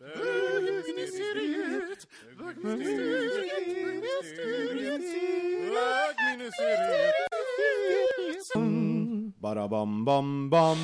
[0.00, 2.06] Bögministeriet,
[2.38, 5.02] bögministeriet, bögministeriet,
[5.72, 7.14] bögministeriet.
[9.38, 10.78] Bara bam bam bam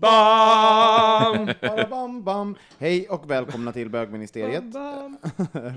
[0.00, 4.64] bam Bara bam bam Hej och välkomna till bögministeriet.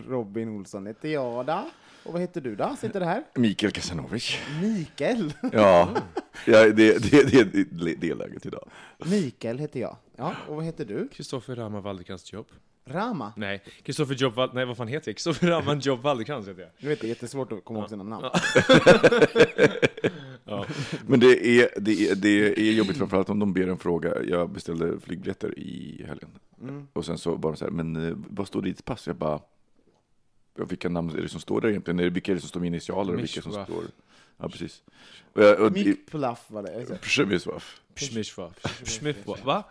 [0.07, 1.65] Robin Olsson heter jag då.
[2.03, 2.75] Och vad heter du då?
[2.81, 3.23] Sitter det här?
[3.35, 4.37] Mikael Kasanovic.
[4.61, 5.33] Mikael.
[5.51, 5.89] Ja,
[6.45, 6.99] ja det, det,
[7.31, 8.69] det, det, det är läget idag.
[9.05, 9.95] Mikael heter jag.
[10.15, 11.07] Ja, och vad heter du?
[11.07, 12.47] Kristoffer Rama Waldekrans Jobb.
[12.85, 13.33] Rama.
[13.37, 15.15] Nej, Kristoffer Jobb Wal- Nej, vad fan heter jag?
[15.15, 16.69] Kristoffer Raman Jobb Waldekrans heter jag.
[16.79, 18.25] Du vet, det är jättesvårt att komma ihåg sina namn.
[20.45, 20.65] Ja.
[21.07, 24.23] Men det är, det, är, det är jobbigt framförallt om de ber en fråga.
[24.23, 26.29] Jag beställde flygbiljetter i helgen.
[26.93, 29.07] Och sen så var de så här, men eh, vad står det i ditt pass?
[29.07, 29.39] Jag bara,
[30.57, 31.99] ja, vilka namn är det som står där egentligen?
[31.99, 33.83] Är det, vilka är det som står med initialer och vilka som står?
[34.37, 34.83] Ja, precis.
[36.11, 36.97] Pluff var det.
[37.01, 37.81] Pshemishwaf.
[37.95, 38.53] Pshmishwaf.
[38.83, 39.45] Pshmishwaf.
[39.45, 39.63] Va?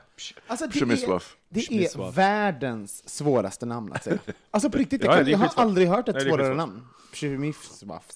[0.46, 1.18] Alltså, det är,
[1.50, 4.18] det är världens svåraste namn att säga.
[4.50, 6.86] Alltså på riktigt, Ja, jag, det är jag har aldrig hört ett är svårare namn.
[7.12, 8.06] Chemiswaf.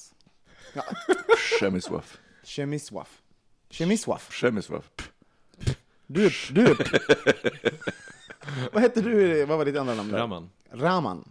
[1.59, 2.19] Pshemishwaf.
[2.45, 3.23] Chemiswaf.
[3.71, 4.29] Chemiswaf.
[4.31, 4.91] Pshemishwaf.
[6.07, 6.77] Du, du.
[8.73, 9.45] Vad hette du?
[9.45, 10.13] Vad var ditt andra namn?
[10.13, 10.51] Raman.
[10.71, 11.29] Raman.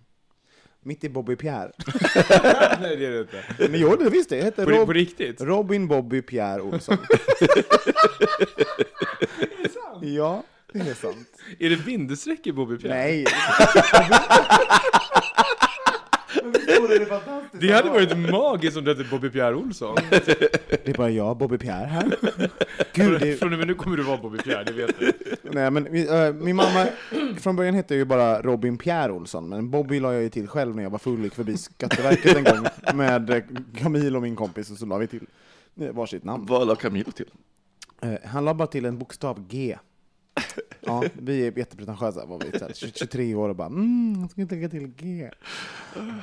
[0.85, 1.71] Mitt i Bobby Pierre.
[2.81, 3.43] Nej, det är det inte.
[3.69, 4.39] Men jo, det visste jag.
[4.41, 5.41] Jag hette På, Rob på riktigt?
[5.41, 6.97] Robin Bobby Pierre Olsson.
[10.01, 10.43] Ja,
[10.73, 11.29] det är sant.
[11.59, 12.95] Är det bindestreck i Bobby Pierre?
[12.95, 13.25] Nej.
[16.43, 17.61] Det fantastiskt?
[17.61, 19.95] Det hade varit magiskt om det hette Bobby Pierre Olsson.
[20.09, 22.15] Det är bara jag, Bobby Pierre här.
[22.93, 25.11] Gud, det, Från och med nu kommer du vara Bobby Pierre, det vet du.
[25.43, 26.87] nej, men, äh, min mamma,
[27.39, 30.47] från början hette jag ju bara Robin Pierre Olsson, men Bobby la jag ju till
[30.47, 33.43] själv när jag var full och gick förbi Skatteverket en gång med eh,
[33.77, 35.25] Camille och min kompis, och så la vi till
[35.81, 36.45] eh, varsitt namn.
[36.45, 37.29] Vad la Camilo till?
[38.01, 39.77] Eh, Han la bara till en bokstav G.
[40.85, 44.41] Ja, vi är jättepretentiösa, var vi, så här, 23 år och bara mm, jag ska
[44.41, 45.29] inte lägga till G.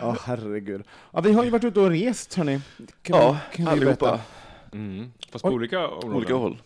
[0.00, 0.82] Ja, herregud.
[1.12, 2.60] Ja, vi har ju varit ute och rest, hörni.
[3.02, 4.20] Kan Ja, vi- kan allihopa.
[4.72, 5.12] Mm.
[5.32, 5.54] Fast på Oj.
[5.54, 6.16] olika områden.
[6.16, 6.62] Olika håll.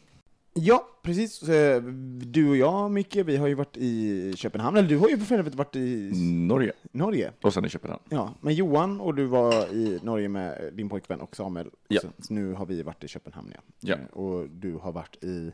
[0.59, 1.43] Ja, precis.
[1.43, 1.83] Eh,
[2.23, 5.39] Du och jag, Micke, vi har ju varit i Köpenhamn, eller du har ju för
[5.39, 6.11] övrigt varit i
[6.49, 6.73] Norge.
[6.93, 7.33] Norge.
[7.43, 8.03] Och sen i Köpenhamn.
[8.09, 11.71] Ja, men Johan och du var i Norge med din pojkvän och Samuel.
[11.89, 12.01] Ja.
[12.01, 13.61] Så, så nu har vi varit i Köpenhamn, ja.
[13.81, 13.95] Ja.
[13.95, 15.53] Eh, Och du har varit i...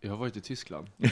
[0.00, 0.86] Jag har varit i Tyskland.
[0.96, 1.08] jag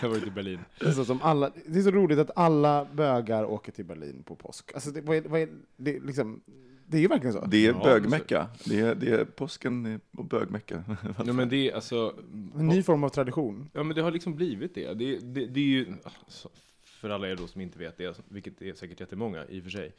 [0.00, 0.60] har varit i Berlin.
[0.80, 4.22] Det är, så som alla, det är så roligt att alla bögar åker till Berlin
[4.22, 4.74] på påsk.
[4.74, 6.40] Alltså, det, vad är, vad är, det, liksom,
[6.86, 7.44] det är ju verkligen så.
[7.46, 8.48] Det är Ja, bögmecka.
[8.64, 10.84] Det är, det är påsken och bögmecka.
[11.26, 12.14] Ja, men det är alltså...
[12.58, 13.70] En ny form av tradition.
[13.72, 14.94] Ja, men det har liksom blivit det.
[14.94, 15.86] Det, det, det är ju...
[16.04, 16.48] alltså,
[16.84, 19.70] För alla er då som inte vet det, vilket är säkert jättemånga i och för
[19.70, 19.92] sig.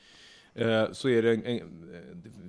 [0.56, 1.84] Eh, Så är det en, en,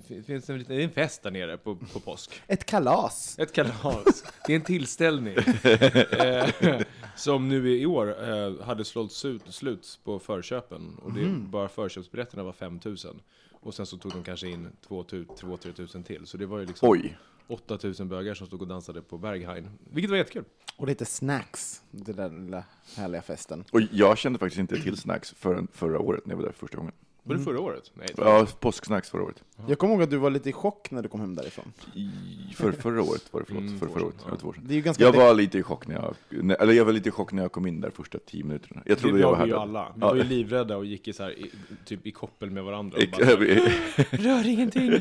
[0.08, 2.42] det finns en, liten, det är en fest där nere på, på påsk.
[2.46, 3.38] Ett kalas.
[3.38, 4.24] Ett kalas.
[4.46, 5.36] Det är en tillställning.
[6.12, 6.80] eh,
[7.16, 10.98] som nu i år eh, hade slått ut, slut på förköpen.
[11.02, 13.20] Och det, bara förköpsbiljetterna var 5000.
[13.52, 16.26] Och sen så tog de kanske in 2-3 tusen till.
[16.26, 17.16] Så det var ju liksom Oj.
[17.46, 19.70] 8000 bögar som stod och dansade på Berghain.
[19.90, 20.44] Vilket var jättekul.
[20.76, 21.82] Och lite snacks.
[21.90, 22.64] Den där lilla
[22.96, 23.64] härliga festen.
[23.72, 26.76] Och jag kände faktiskt inte till snacks förrän förra året när jag var där första
[26.76, 26.92] gången.
[27.26, 27.90] Var det förra året?
[27.94, 29.42] Nej, det Ja, påsksnacks förra året.
[29.68, 31.72] Jag kommer ihåg att du var lite i chock när du kom hem därifrån.
[31.94, 32.10] I,
[32.54, 33.62] för, förra året var det, förlåt.
[33.62, 34.16] Mm, för, förra år året.
[34.30, 34.62] Ja, två år sedan.
[34.66, 35.04] Det är ju ganska...
[35.04, 37.42] Jag var lite i chock när jag, när- eller jag var lite i chock när
[37.42, 38.82] jag kom in där första tio minuterna.
[38.86, 39.92] Jag det trodde jag var var vi ju alla.
[39.94, 40.06] Vi Ja.
[40.08, 41.50] var ju livrädda och gick i, så här, i,
[41.84, 42.98] typ i koppel med varandra.
[42.98, 43.30] Och bara,
[44.10, 44.90] Rör ingenting!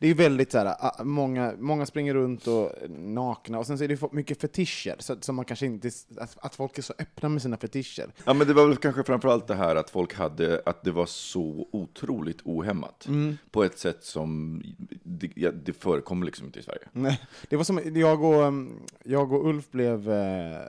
[0.00, 3.84] Det är ju väldigt så här, många, många springer runt och nakna, och sen så
[3.84, 7.28] är det mycket fetischer, så, som man kanske inte, att, att folk är så öppna
[7.28, 8.06] med sina fetischer.
[8.24, 11.06] Ja, men det var väl kanske framförallt det här att folk hade, att det var
[11.18, 13.06] så otroligt ohämmat.
[13.06, 13.38] Mm.
[13.50, 14.62] På ett sätt som,
[15.02, 16.88] det, ja, det förekommer liksom inte i Sverige.
[16.92, 20.10] Nej, det var som, jag och, um, jag och Ulf blev...
[20.10, 20.60] Eh,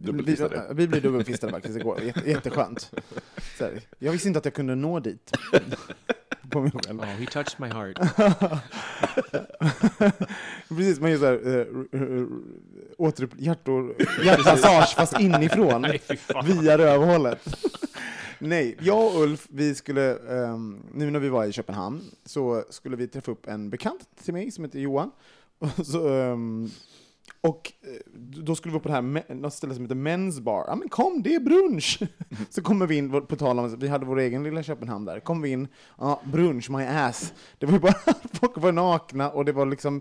[0.00, 0.66] Dubbelfistade.
[0.68, 2.90] Vi, vi blev dubbelfistade faktiskt igår, Jätte, jätteskönt.
[3.58, 5.32] Så här, jag visste inte att jag kunde nå dit.
[6.50, 7.00] På mig själv.
[7.00, 7.98] Oh, he touched my heart.
[10.68, 12.26] Precis, man gör såhär, äh,
[12.98, 13.94] återupp, hjärtor,
[14.24, 16.00] hjärtmassage fast inifrån, Nej,
[16.44, 17.38] via rövhålet.
[18.40, 22.96] Nej, jag och Ulf, vi skulle, um, nu när vi var i Köpenhamn, så skulle
[22.96, 25.10] vi träffa upp en bekant till mig som heter Johan.
[25.58, 26.70] Och, så, um,
[27.40, 30.64] och eh, då skulle vi på det här något ställe som heter Men's Bar.
[30.66, 31.98] Ja men kom, det är brunch!
[32.50, 35.42] så kommer vi in, på tal om, vi hade vår egen lilla Köpenhamn där, kom
[35.42, 35.68] vi in,
[35.98, 37.32] ja brunch, my ass.
[37.58, 37.94] Det var ju bara,
[38.32, 40.00] folk var nakna och det var liksom,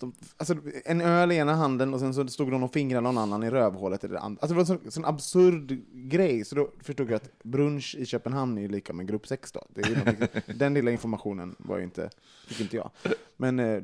[0.00, 0.54] de- alltså,
[0.84, 3.50] en öl i ena handen och sen så stod någon och fingrade någon annan i
[3.50, 4.40] rövhålet det andra.
[4.40, 8.06] Alltså det var en sån, sån absurd grej, så då förstod jag att brunch i
[8.06, 9.66] Köpenhamn är lika med grupp sex då.
[9.68, 10.28] Det är ju någonting-
[10.58, 12.10] den lilla informationen var ju inte,
[12.48, 12.90] fick inte jag.
[13.36, 13.82] Men eh, eh,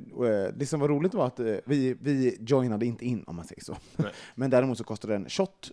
[0.57, 3.63] det som var roligt var att eh, vi, vi joinade inte in, om man säger
[3.65, 3.77] så.
[3.97, 4.13] Nej.
[4.35, 5.71] Men däremot så kostade en shot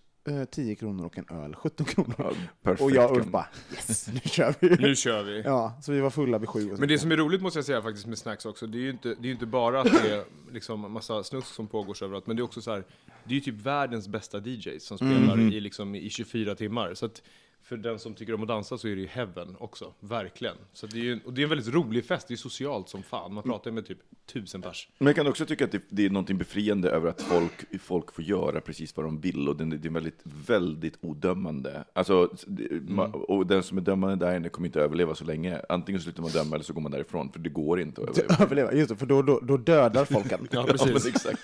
[0.51, 2.35] 10 kronor och en öl 17 kronor.
[2.63, 2.81] Perfekt.
[2.81, 4.69] och jag och Ulf bara yes, nu kör vi!
[4.69, 5.41] Nu kör vi.
[5.41, 6.75] Ja, så vi var fulla vid sju.
[6.79, 8.89] Men det som är roligt måste jag säga faktiskt med snacks också, det är ju
[8.89, 12.35] inte, det är inte bara att det är liksom massa snusk som pågår överallt, men
[12.35, 12.83] det är också så här,
[13.23, 16.93] det är ju typ världens bästa DJs som spelar i, liksom, i 24 timmar.
[16.93, 17.21] Så att
[17.69, 20.55] för den som tycker om att dansa så är det ju heaven också, verkligen.
[20.73, 23.03] Så det är ju, och det är en väldigt rolig fest, det är socialt som
[23.03, 23.33] fan.
[23.33, 23.97] Man pratar med typ
[24.33, 24.89] tusen pers.
[24.97, 28.11] Men jag kan också tycka att det, det är något befriande över att folk, folk
[28.13, 31.83] får göra precis vad de vill och det, det är väldigt, väldigt odömande.
[31.93, 35.61] Alltså, det, ma- och den som är dömande där inne kommer inte överleva så länge.
[35.69, 38.43] Antingen slutar man döma eller så går man därifrån, för det går inte att överleva.
[38.43, 40.47] överleva, just det, för då, då, då dödar folk en.
[40.51, 41.05] Ja, Ja, precis.
[41.05, 41.39] exakt.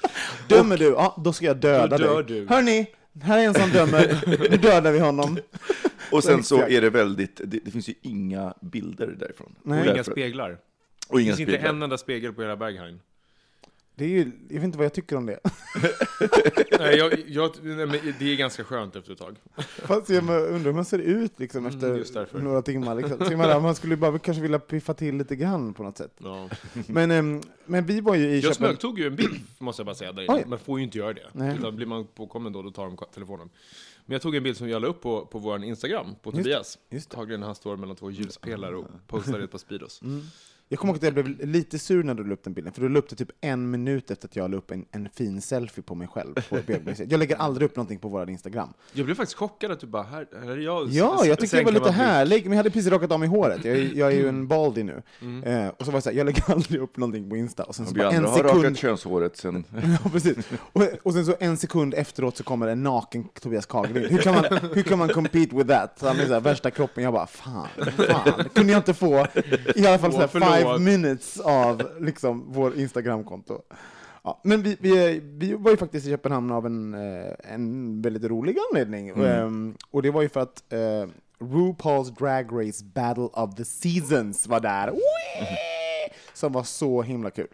[0.49, 0.85] Dömer du?
[0.85, 2.39] Ja, då ska jag döda Då dör dig.
[2.41, 2.47] du.
[2.47, 2.87] Hörni,
[3.21, 4.23] här är en som dömer.
[4.51, 5.37] Nu dödar vi honom.
[6.11, 9.55] Och sen så är det väldigt, det, det finns ju inga bilder därifrån.
[9.63, 9.79] Nej.
[9.81, 10.57] Och Och inga speglar.
[11.07, 11.69] Och Det inga finns inte speglar.
[11.69, 12.99] en enda spegel på hela Berghain.
[13.97, 15.39] Det är ju, jag vet inte vad jag tycker om det.
[16.79, 19.35] Nej, jag, jag, nej, det är ganska skönt efter ett tag.
[19.67, 22.95] Fast jag undrar hur man ser ut liksom, Mm, efter några timmar.
[22.95, 23.37] Liksom.
[23.63, 26.13] Man skulle bara kanske vilja piffa till lite grann på något sätt.
[26.17, 26.49] Ja.
[26.87, 28.55] Men, ehm, men vi var ju i Jag Köpenhamn.
[28.77, 30.45] smögtog ju en bild, måste jag bara säga, där.
[30.45, 31.27] Man får ju inte göra det.
[31.33, 31.55] Nej.
[31.59, 33.49] Utan blir man påkommen då, då tar de telefonen.
[34.05, 36.37] Men jag tog en bild som jag la upp på, på vår Instagram, på Just-
[36.37, 36.77] Tobias.
[36.89, 40.01] just när han står mellan två ljuspelare och postar ett par Speedos.
[40.69, 42.81] Jag kommer ihåg att jag blev lite sur när du la upp den bilden, för
[42.81, 45.41] du la upp det typ en minut efter att jag la upp en, en fin
[45.41, 46.33] selfie på mig själv.
[46.49, 46.57] På
[47.09, 48.69] jag lägger aldrig upp någonting på vår Instagram.
[48.93, 50.87] Jag blev faktiskt chockad att du bara, här, här är jag.
[50.89, 53.29] Ja, S- jag tyckte det var lite härlig, men jag hade precis rakat av mig
[53.29, 53.65] håret.
[53.65, 55.01] Jag, är- jag är ju en baldy nu.
[55.45, 57.63] Eh, och så var det så här, jag lägger aldrig upp någonting på Insta.
[57.63, 58.63] Och sen så Vi bara en andra har sekund...
[58.63, 59.63] rakat könshåret sen...
[60.03, 60.37] Ja, precis.
[60.73, 64.05] Och, och sen så en sekund efteråt så kommer en naken Tobias Carlgren.
[64.09, 65.99] Hur kan man, hur kan man compete with that?
[65.99, 67.03] Så han är så här, värsta kroppen.
[67.03, 67.67] Jag bara, fan,
[68.09, 68.43] fan.
[68.53, 69.27] Kunde jag inte få
[69.75, 70.54] i alla fall så här.
[70.63, 73.61] Five minutes av liksom, vår Instagramkonto?
[74.23, 78.23] Ja, men vi, vi, vi var ju faktiskt i Köpenhamn av en, eh, en väldigt
[78.23, 79.09] rolig anledning.
[79.09, 81.07] Ehm, och det var ju för att eh,
[81.39, 84.87] RuPaul's Drag Race Battle of the Seasons var där.
[84.87, 86.13] Whee!
[86.33, 87.47] Som var så himla kul.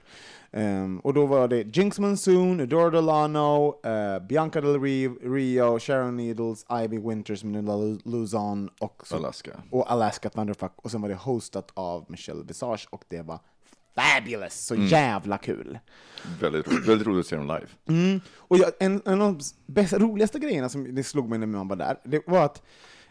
[0.53, 4.81] Ehm, och då var det Jinx Monsoon, Adore Delano, eh, Bianca Del
[5.21, 9.51] Rio, Sharon Needles, Ivy Winters, Manila Lu- Luzon och, så, Alaska.
[9.69, 10.71] och Alaska Thunderfuck.
[10.75, 13.39] Och sen var det hostat av Michelle Visage och det var
[13.95, 14.65] fabulous!
[14.65, 15.79] Så jävla kul!
[16.39, 17.67] Väldigt, roligt- väldigt roligt att se dem live.
[17.87, 18.21] Mm.
[18.37, 21.67] Och jag, en, en av de bästa, roligaste grejerna som det slog mig när man
[21.67, 22.61] var där, det var att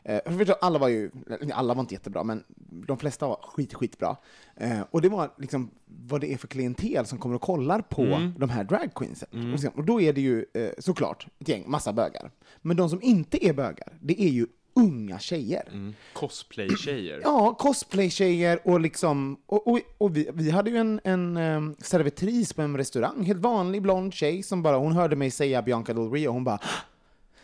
[0.05, 0.21] eh,
[0.61, 1.11] alla var ju,
[1.55, 2.45] alla var inte jättebra, men
[2.87, 4.17] de flesta var skit, skitbra.
[4.57, 8.05] Eh, och det var liksom vad det är för klientel som kommer och kollar på
[8.39, 9.29] de här dragqueensen.
[9.55, 12.31] Och, sen- och då är det ju eh, såklart ett gäng, massa bögar.
[12.63, 15.93] Men de som inte är bögar, det är ju unga tjejer.
[16.13, 17.21] Cosplay-tjejer.
[17.25, 19.37] Ja, cosplay-tjejer och liksom...
[19.47, 23.41] Och, och, och vi, vi hade ju en, en um, servitris på en restaurang, helt
[23.41, 26.59] vanlig blond tjej som bara, hon hörde mig säga Bianca Del Rio, hon bara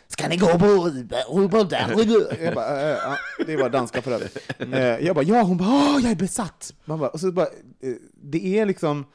[0.07, 1.63] Ska ni gå på Uber?
[1.69, 2.43] där?
[2.45, 4.37] Jag bara, äh, ja, det var danska för övrigt.
[4.59, 6.73] Eh, jag bara, ja, hon bara, åh, jag är besatt.
[6.85, 9.05] Man bara, och så bara, eh, det är liksom,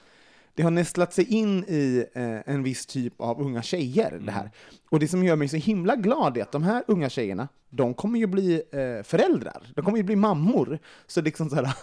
[0.54, 4.20] det har nästlat sig in i eh, en viss typ av unga tjejer.
[4.24, 4.50] Det här.
[4.90, 7.94] Och det som gör mig så himla glad är att de här unga tjejerna, de
[7.94, 9.62] kommer ju bli eh, föräldrar.
[9.74, 10.78] De kommer ju bli mammor.
[11.06, 11.74] Så liksom så här,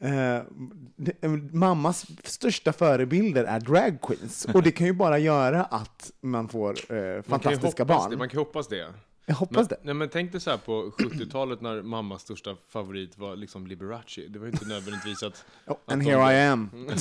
[0.00, 4.44] eh, mammas största förebilder är drag queens.
[4.54, 8.10] Och det kan ju bara göra att man får eh, Man fantastiska hoppas barn.
[8.10, 8.92] Det, man kan ju hoppas det.
[9.26, 9.76] Jag hoppas Men, det.
[9.82, 14.20] nej, men tänk dig så här på 70-talet när mammas största favorit var liksom Liberace.
[14.28, 15.44] Det var ju inte nödvändigtvis att...
[15.66, 16.70] Oh, att and de- here I am.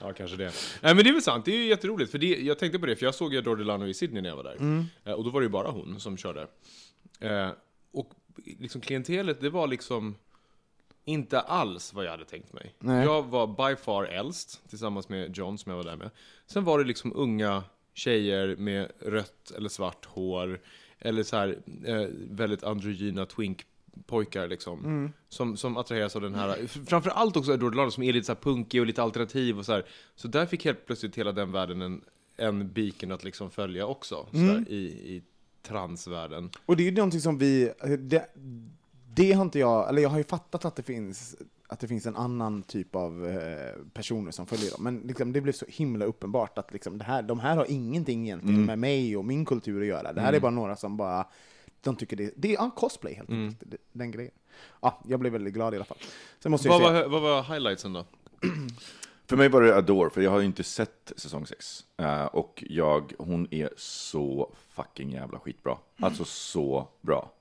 [0.00, 0.52] ja, kanske det.
[0.80, 1.44] Nej, men det är väl sant.
[1.44, 2.10] Det är ju jätteroligt.
[2.10, 4.28] För det, jag tänkte på det, för jag såg ju Adore Delano i Sydney när
[4.28, 4.84] jag var där.
[5.04, 6.46] Eh, och då var det ju bara hon som körde.
[7.20, 7.48] Eh,
[7.92, 8.10] och
[8.58, 10.14] liksom klientelet, det var liksom
[11.04, 12.74] inte alls vad jag hade tänkt mig.
[12.78, 13.04] Nej.
[13.04, 16.10] Jag var by far äldst, tillsammans med John som jag var där med.
[16.46, 20.60] Sen var det liksom unga tjejer med rött eller svart hår.
[20.98, 23.66] Eller så här eh, väldigt androgyna twink
[24.06, 25.12] pojkar liksom.
[25.28, 28.40] Som, som attraheras av den här, framförallt också Adore Delano som är lite så här
[28.40, 29.86] punkig och lite alternativ och så här.
[30.16, 32.04] Så där fick helt plötsligt hela den världen en,
[32.36, 34.26] en beacon att liksom följa också.
[34.32, 34.84] Så här, i,
[35.16, 35.22] I
[35.62, 36.50] transvärlden.
[36.66, 37.72] Och det är ju någonting som vi...
[37.98, 38.28] Det,
[39.14, 39.88] det har inte jag...
[39.88, 43.26] Eller jag har ju fattat att det finns, att det finns en annan typ av
[43.26, 44.84] eh, personer som följer dem.
[44.84, 48.24] Men liksom, det blev så himla uppenbart att liksom, det här, de här har ingenting
[48.24, 50.12] egentligen med mig och min kultur att göra.
[50.12, 51.26] Det här är bara några som bara...
[51.80, 53.70] De tycker det, det är ja, cosplay helt enkelt.
[53.70, 54.32] Det- Den grejen.
[54.80, 55.98] Ja, jag blev väldigt glad i alla fall.
[56.40, 57.02] Sen måste jag Vad säga...
[57.02, 58.04] var, vad var highlightsen då?
[59.26, 61.84] För mig var det Adore, för jag har ju inte sett säsong 6.
[62.32, 65.76] och jag, hon är så fucking jävla skitbra.
[66.00, 67.32] Alltså så bra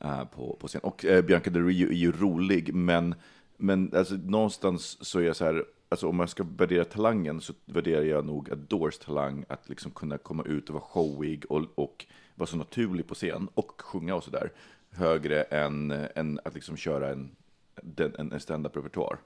[0.00, 0.80] eh, på, på scen.
[0.84, 3.14] Och eh, Bianca Del Rio är ju rolig, men,
[3.56, 7.52] men alltså, någonstans så är jag så här, alltså, om man ska värdera talangen så
[7.64, 12.06] värderar jag nog Adores talang att liksom kunna komma ut och vara showig och, och
[12.34, 14.52] vara så naturlig på scen och sjunga och sådär
[14.90, 17.30] högre än, än att liksom köra en,
[18.18, 19.18] en, en stand-up-repertoar.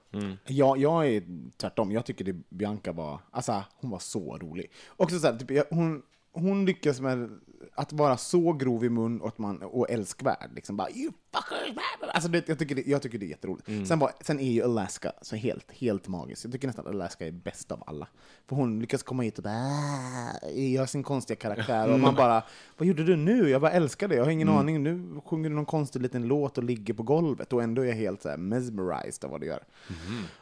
[0.47, 1.23] Ja, jag är
[1.57, 1.93] tvärtom.
[1.93, 4.71] Jag tycker det Bianca var, alltså hon var så rolig.
[4.97, 6.02] Också så här, typ, jag- hon,
[6.33, 7.31] hon lyckas med
[7.75, 10.50] att vara så grov i mun och, att man, och älskvärd.
[10.54, 11.76] Liksom bara, you fuckers!
[12.14, 13.88] Alltså, det, jag, tycker det, jag tycker det är jätteroligt.
[13.88, 16.44] Sen, var, sen är ju Alaska så helt, helt magisk.
[16.44, 18.08] Jag tycker nästan att Alaska är bäst av alla.
[18.49, 21.92] För hon lyckas komma hit och bara, "Ah", gör sin konstiga karaktär.
[21.92, 22.42] Och man bara,
[22.76, 23.49] vad gjorde du nu?
[23.49, 24.14] Jag bara älskar det.
[24.14, 24.82] Jag har ingen aning.
[24.82, 27.52] Nu sjunger du någon konstig liten låt och ligger på golvet.
[27.52, 29.64] Och ändå är jag helt så här mesmerized av vad du gör.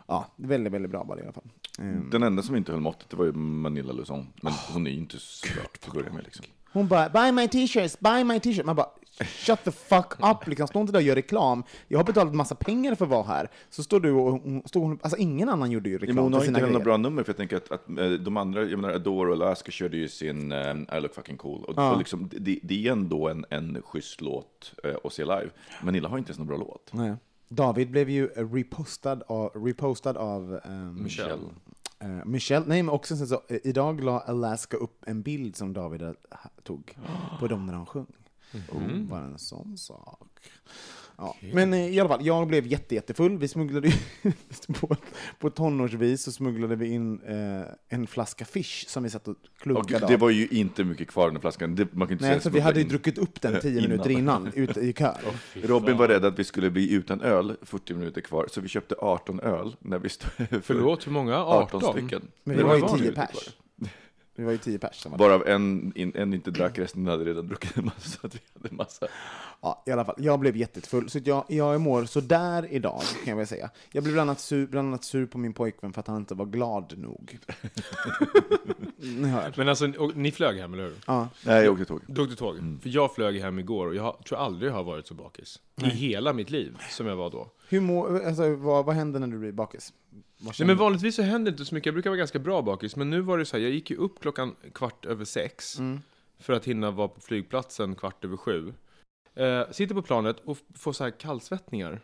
[0.06, 1.48] Ja, väldigt, väldigt bra var det i alla fall.
[1.78, 4.26] Ehm, Den enda som inte höll måttet det var ju Manilla Luzon.
[4.42, 6.24] Men hon är ju inte så bra att börja med.
[6.24, 6.44] Liksom.
[6.74, 8.66] Hon bara, buy my t-shirts, buy my t-shirts.
[8.66, 8.88] Man bara,
[9.24, 10.66] shut the fuck up, liksom.
[10.66, 11.62] stå inte där och gör reklam.
[11.88, 13.50] Jag har betalat massa pengar för att vara här.
[13.70, 16.24] Så står du och hon, står hon, alltså ingen annan gjorde ju Ja, reklam men
[16.24, 18.78] hon har inte några bra nummer, för jag tänker att, att eh, de andra, jag
[18.78, 21.64] menar Adore och Alaska körde ju sin eh, I look fucking cool.
[21.64, 21.92] Och, Ja.
[21.92, 25.50] och liksom, det, det är ändå en, en schysst låt eh, att se live.
[25.82, 26.90] Manilla har inte ens någon bra låt.
[26.92, 27.14] Nej.
[27.54, 31.42] David blev ju repostad av, repostad av ehm, Michelle.
[31.98, 32.64] eh, Michelle.
[32.68, 36.02] Nej, men också sen så, eh, idag la Alaska upp en bild som David
[36.62, 36.96] tog
[37.40, 38.06] på dem när de sjöng.
[38.72, 40.28] Oh, bara en sån sak.
[41.18, 41.36] Ja.
[41.52, 43.38] Men eh, i alla fall, jag blev jätte, jättefull.
[43.38, 43.94] Vi smugglade ju
[44.80, 44.96] på,
[45.38, 49.60] på tonårsvis så smugglade vi in eh, en flaska fish som vi satt och Och
[49.60, 50.20] klunkade det av.
[50.20, 51.74] var ju inte mycket kvar i den flaskan.
[51.74, 52.88] Det, man kan inte Nej, säga för vi hade ju in.
[52.88, 53.82] druckit upp den tio Innan.
[53.90, 55.12] minuter innan, ute i kö.
[55.62, 58.94] Robin var rädd att vi skulle bli utan öl 40 minuter kvar, så vi köpte
[58.98, 61.36] 18 öl när vi stod för Förlåt, hur många?
[61.44, 61.92] 18 18?
[61.92, 62.22] stycken.
[62.44, 63.50] Men Det vi var ju var 10 lite pers.
[64.36, 65.06] Vi var ju 10 pers.
[65.06, 68.40] Varav en, in, en inte drack, resten hade redan druckit en massa, så att vi
[68.54, 69.06] hade massa.
[69.60, 70.14] Ja, i alla fall.
[70.18, 73.70] Jag blev jättefull, så jag, jag mår sådär idag, kan jag väl säga.
[73.92, 76.34] Jag blev bland annat, sur, bland annat sur på min pojkvän för att han inte
[76.34, 77.38] var glad nog.
[78.96, 79.52] Ni hör.
[79.56, 80.94] Men alltså, och, ni flög hem, eller hur?
[81.06, 81.28] Ja.
[81.46, 82.00] Nej, jag åkte tåg.
[82.06, 82.56] Du åkte tåg?
[82.82, 85.60] För jag flög hem igår och jag tror aldrig jag har varit så bakis.
[85.76, 87.50] I hela mitt liv, som jag var då.
[87.68, 89.92] Hur mår, alltså, vad, vad händer när du blir bakis?
[90.58, 91.86] Nej, men vanligtvis så händer inte så mycket.
[91.86, 92.96] Jag brukar vara ganska bra bakis.
[92.96, 95.76] Men nu var det så här, jag gick ju upp klockan kvart över sex.
[96.38, 98.74] För att hinna vara på flygplatsen kvart över sju.
[99.34, 102.00] Eh, sitter på planet och får så här kallsvettningar.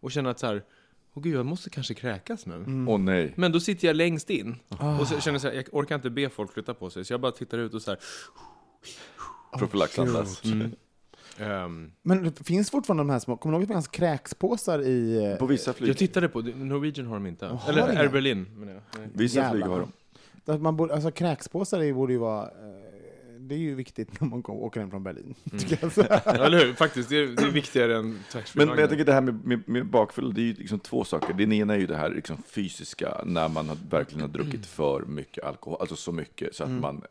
[0.00, 0.64] Och känner att så här,
[1.14, 2.64] åh gud, jag måste kanske kräkas nu.
[2.88, 3.32] Åh nej.
[3.36, 4.56] Men då sitter jag längst in.
[5.00, 7.04] Och så känner jag så här, jag orkar inte be folk flytta på sig.
[7.04, 8.00] Så jag bara tittar ut och så här,
[9.58, 10.42] Profylaxandas.
[11.38, 14.82] Ehm, Men det finns fortfarande de här små, kommer du ihåg att det fanns kräkspåsar
[14.82, 15.24] i...
[15.32, 17.46] eh, På vissa flyg, jag tittade på, Norwegian har de inte.
[17.46, 17.96] har Eller?
[18.00, 18.82] Air Berlin, menar jag.
[19.12, 19.52] Vissa Jävlar.
[19.52, 20.52] flyg har de.
[20.52, 22.42] Att man borde, alltså kräkspåsar är- borde ju vara...
[22.44, 22.50] eh,
[23.38, 25.34] Det är ju viktigt när man åker hem från Berlin.
[25.58, 25.92] tycker jag.
[25.92, 26.72] Så- Ja, eller hur?
[26.74, 28.18] Faktiskt, det är, det är viktigare än
[28.54, 31.04] Men, men jag tänker det här med, med, med bakfylla, det är ju liksom två
[31.04, 31.34] saker.
[31.34, 35.02] Den ena är ju det här liksom fysiska, när man har, verkligen har druckit för
[35.06, 37.02] mycket alkohol, alltså så mycket så att man,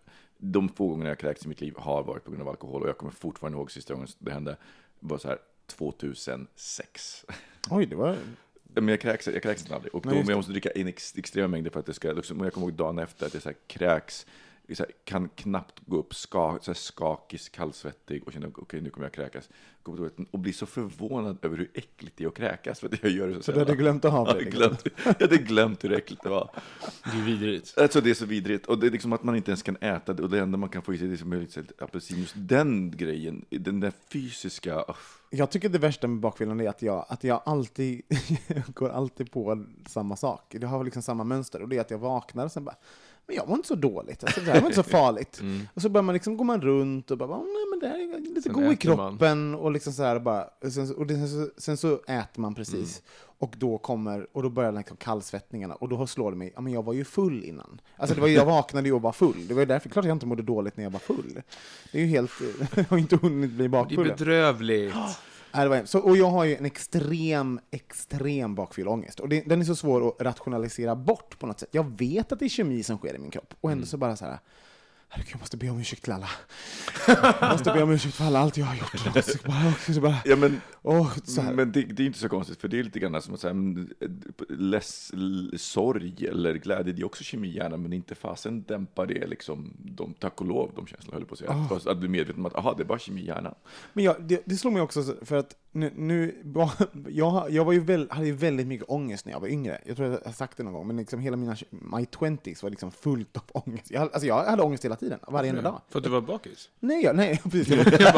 [0.43, 2.89] de få gånger jag kräkts i mitt liv har varit på grund av alkohol och
[2.89, 4.57] jag kommer fortfarande ihåg sista gången det hände,
[5.00, 7.25] var så här 2006.
[7.69, 8.17] Oj, det var...
[8.63, 9.95] Men jag kräks, jag kräks aldrig.
[9.95, 12.39] Och då, Nej, jag måste dricka in ex, extrema mängder för att det ska, liksom,
[12.39, 14.25] jag kommer ihåg dagen efter att jag så här, kräks,
[14.70, 19.05] här, kan knappt gå upp, ska, så här, skakig, kallsvettig och känner okej nu kommer
[19.05, 19.50] jag kräkas.
[19.84, 22.88] Går på toaletten och blir så förvånad över hur äckligt det är att kräkas för
[22.88, 23.84] att jag gör det så Så du hade sällan.
[23.84, 24.32] glömt att ha jag, det?
[24.32, 24.60] hade Liksom.
[24.60, 24.88] glömt,
[25.20, 26.50] jag hade glömt hur äckligt det var.
[27.03, 27.77] Det är vidrigt.
[27.77, 28.65] Alltså det är så vidrigt.
[28.65, 30.24] Och det är liksom att man inte ens kan äta det.
[30.24, 32.20] Och det enda man kan få i sig det är som lite apelsin.
[32.20, 34.77] Just den grejen, den där fysiska...
[34.82, 34.96] oh.
[35.29, 38.01] Jag tycker det värsta med bakfyllan är att jag, att jag alltid
[38.74, 40.55] går alltid på samma sak.
[40.60, 41.62] Det har liksom samma mönster.
[41.62, 42.75] Och det är att jag vaknar och sen bara,
[43.27, 44.24] men jag mår inte så dåligt.
[44.24, 45.42] Alltså, det här var inte så farligt.
[45.74, 48.20] Och så börjar man liksom, går man runt och bara, nej men det här är
[48.20, 49.10] lite Sen god i äter man.
[49.18, 49.56] kroppen.
[49.56, 52.56] Och liksom så här bara, och sen, och det, sen, så, sen så äter man
[52.56, 53.01] precis.
[53.38, 55.75] Och då kommer, och då börjar liksom kallsvettningarna.
[55.75, 57.82] Och då slår det mig, ja men jag var ju full innan.
[57.98, 59.48] Alltså det var ju, jag vaknade ju och var full.
[59.48, 61.42] Det var ju därför, klart jag inte mådde dåligt när jag var full.
[61.92, 62.32] Det är ju helt,
[62.75, 64.08] jag har inte hunnit bli Det är bakfull.
[64.08, 64.94] bedrövligt.
[65.53, 65.91] Nej, det var hemskt.
[65.91, 69.19] så, och jag har ju en extrem, extrem bakfylleångest.
[69.19, 71.69] Och det, den är så svår att rationalisera bort på något sätt.
[71.72, 73.53] Jag vet att det är kemi som sker i min kropp.
[73.62, 74.39] Och ändå så bara så här,
[75.13, 76.29] herregud, jag måste be om ursäkt till alla.
[77.41, 79.05] Jag måste be om ursäkt för alla, allt jag har gjort.
[79.05, 79.13] Jag
[79.46, 81.53] bara, bara, Ja, men, åh, så här.
[81.53, 83.53] men det, det är inte så konstigt, för det är lite grann som att säga,
[84.50, 85.12] less,
[85.58, 89.74] sorg eller glädje, det är också kemi i hjärnan, men inte fasen dämpar det liksom,
[89.79, 91.65] de, tack och lov, de känslorna höll på att säga.
[91.70, 93.55] Fast att du är medveten om att, aha, det är bara kemi i hjärnan.
[93.93, 96.36] Men jag, det, det slog mig också så- för att nu, nu
[97.10, 99.82] jag, jag var ju väl, hade ju väldigt mycket ångest när jag var yngre.
[99.86, 102.70] Jag tror jag har sagt det någon gång, men liksom hela mina my 20s var
[102.70, 103.92] liksom fullt av ångest.
[103.92, 105.82] Jag, alltså jag hade ångest hela tiden, varje enda dag.
[105.89, 106.70] För att du var bakis?
[106.80, 107.68] Nej, jag, nej, precis.
[108.00, 108.15] Jag,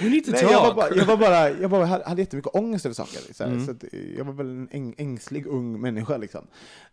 [0.00, 0.52] You need to nej, talk.
[0.52, 3.34] jag, var bara, jag var bara, jag bara hade jättemycket ångest över saker.
[3.34, 3.66] Så, Mm.
[3.66, 3.74] så
[4.16, 6.46] jag var väl en äng, ängslig ung människa liksom.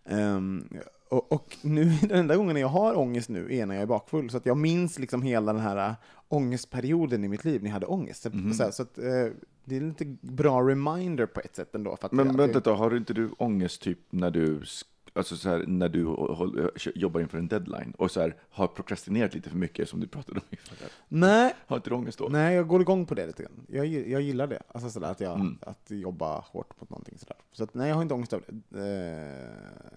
[0.10, 0.67] Ehm,
[1.10, 4.29] och, och nu, den enda gången jag har ångest nu är när jag är bakfull.
[4.29, 5.95] Så att jag minns liksom hela den här
[6.27, 8.25] ångestperioden i mitt liv när jag hade ångest.
[8.34, 8.53] Mhm.
[8.53, 9.27] så, här, så att, eh,
[9.65, 11.98] det är en lite bra reminder på ett sätt ändå.
[11.98, 14.62] För att Men jag, vänta har inte du ångest typ när du,
[15.15, 19.34] alltså så här, när du håll, jobbar inför en deadline och så här, har prokrastinerat
[19.34, 20.57] lite för mycket som du pratade om?
[21.07, 22.27] Nej, Har inte du ångest då?
[22.31, 23.65] Nej, jag går igång på det lite grann.
[23.67, 24.62] Jag, jag gillar det.
[24.67, 25.57] Alltså sådär att, jag, Mm.
[25.62, 27.36] att jobba hårt på någonting sådär.
[27.51, 28.79] Så att, nej, jag har inte ångest över det.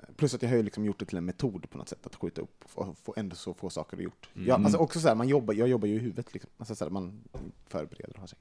[0.09, 2.07] Eh, plus att jag har ju liksom gjort det till en metod på något sätt,
[2.07, 4.29] att skjuta upp och få, ändå så få saker gjort.
[4.35, 4.49] Mm.
[4.49, 6.51] Jag, alltså också såhär, man jobbar, jag jobbar ju i huvudet liksom.
[6.59, 7.21] Alltså sådär, man
[7.67, 8.39] förbereder och har sig.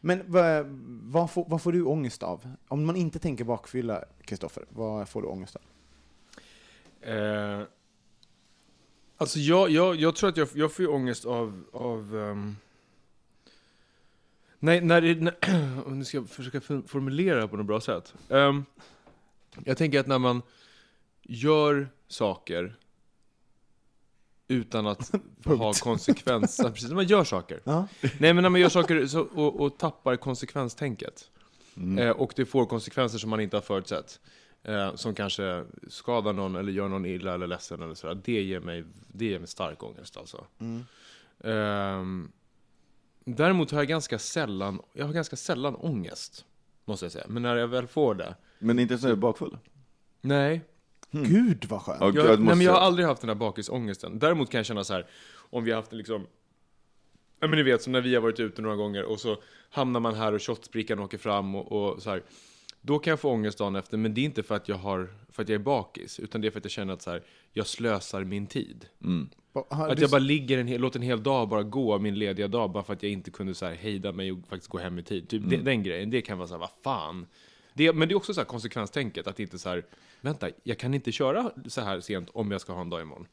[0.00, 0.66] Men vad,
[1.12, 2.48] vad, får, vad får du ångest av?
[2.68, 5.62] Om man inte tänker bakfylla, Kristoffer, vad får du ångest av?
[7.00, 7.62] Eh,
[9.16, 11.64] alltså jag, jag, jag tror att jag, jag får ju ångest av...
[11.72, 12.56] av ehm,
[14.58, 18.14] nej, när när, nu ska jag försöka for- formulera det på något bra sätt.
[18.28, 18.64] Ehm,
[19.64, 20.42] jag tänker att när man
[21.22, 22.76] gör saker
[24.48, 25.12] utan att
[25.44, 26.70] ha konsekvenser.
[26.70, 27.60] Precis, när man gör saker.
[27.64, 27.86] Ja.
[28.00, 31.30] Nej, men när man gör saker så, och, och tappar konsekvenstänket.
[31.76, 31.98] Mm.
[31.98, 34.20] Eh, och det får konsekvenser som man inte har förutsett.
[34.62, 38.20] Eh, som kanske skadar någon eller gör någon illa eller ledsen eller sådär.
[38.24, 40.46] Det ger mig, det ger mig stark ångest alltså.
[40.58, 40.84] Mm.
[41.44, 42.32] Ehm,
[43.24, 46.44] däremot har jag ganska sällan, jag har ganska sällan ångest.
[46.84, 47.26] Måste jag säga.
[47.28, 48.34] Men när jag väl får det.
[48.58, 49.58] Men inte ens när du är bakfull?
[50.20, 50.64] Nej.
[51.10, 52.00] Gud vad skönt!
[52.00, 54.18] Ja, Jag, jag nej, men jag har aldrig haft den här bakisångesten.
[54.18, 55.06] Däremot kan jag känna så här,
[55.50, 56.26] om vi har haft en liksom
[57.40, 60.00] Ja men ni vet, som när vi har varit ute några gånger och så hamnar
[60.00, 62.22] man här och shotsbrickan åker fram och, och så här.
[62.80, 65.08] Då kan jag få ångest dagen efter, men det är inte för att jag, har,
[65.28, 67.22] för att jag är bakis, utan det är för att jag känner att så här,
[67.52, 68.86] jag slösar min tid.
[69.68, 72.48] Har Att jag bara ligger en hel, låter en hel dag bara gå, min lediga
[72.48, 74.98] dag, bara för att jag inte kunde så här hejda mig och faktiskt gå hem
[74.98, 75.28] i tid.
[75.28, 77.26] Typ det, den grejen, det kan vara så här, vad fan.
[77.74, 79.84] Det, men det är också så här konsekvenstänket, att inte så här,
[80.20, 83.26] vänta, jag kan inte köra så här sent om jag ska ha en dag imorgon.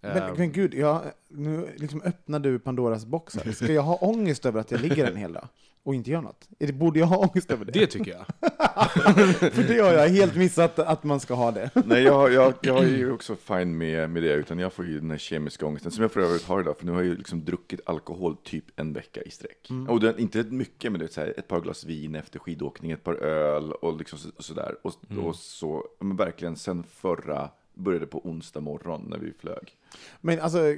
[0.00, 3.52] Men, men gud, jag, nu liksom öppnar du Pandoras box här.
[3.52, 5.48] Ska jag ha ångest över att jag ligger en hel dag
[5.82, 6.48] och inte gör något?
[6.74, 7.72] Borde jag ha ångest över det?
[7.72, 8.26] Det tycker jag.
[9.52, 11.70] För det har jag helt missat att man ska ha det.
[11.86, 15.00] Nej, jag, jag, jag är ju också fine med, med det, utan jag får ju
[15.00, 17.16] den här kemiska ångesten, som jag för övrigt har idag, för nu har jag ju
[17.16, 19.68] liksom druckit alkohol typ en vecka i sträck.
[19.88, 22.90] Och det, inte mycket, men det är så här, ett par glas vin efter skidåkning,
[22.90, 24.74] ett par öl och liksom så, sådär.
[24.82, 29.77] Och, och så, men verkligen sen förra, började på onsdag morgon när vi flög.
[30.20, 30.76] Men alltså, eh,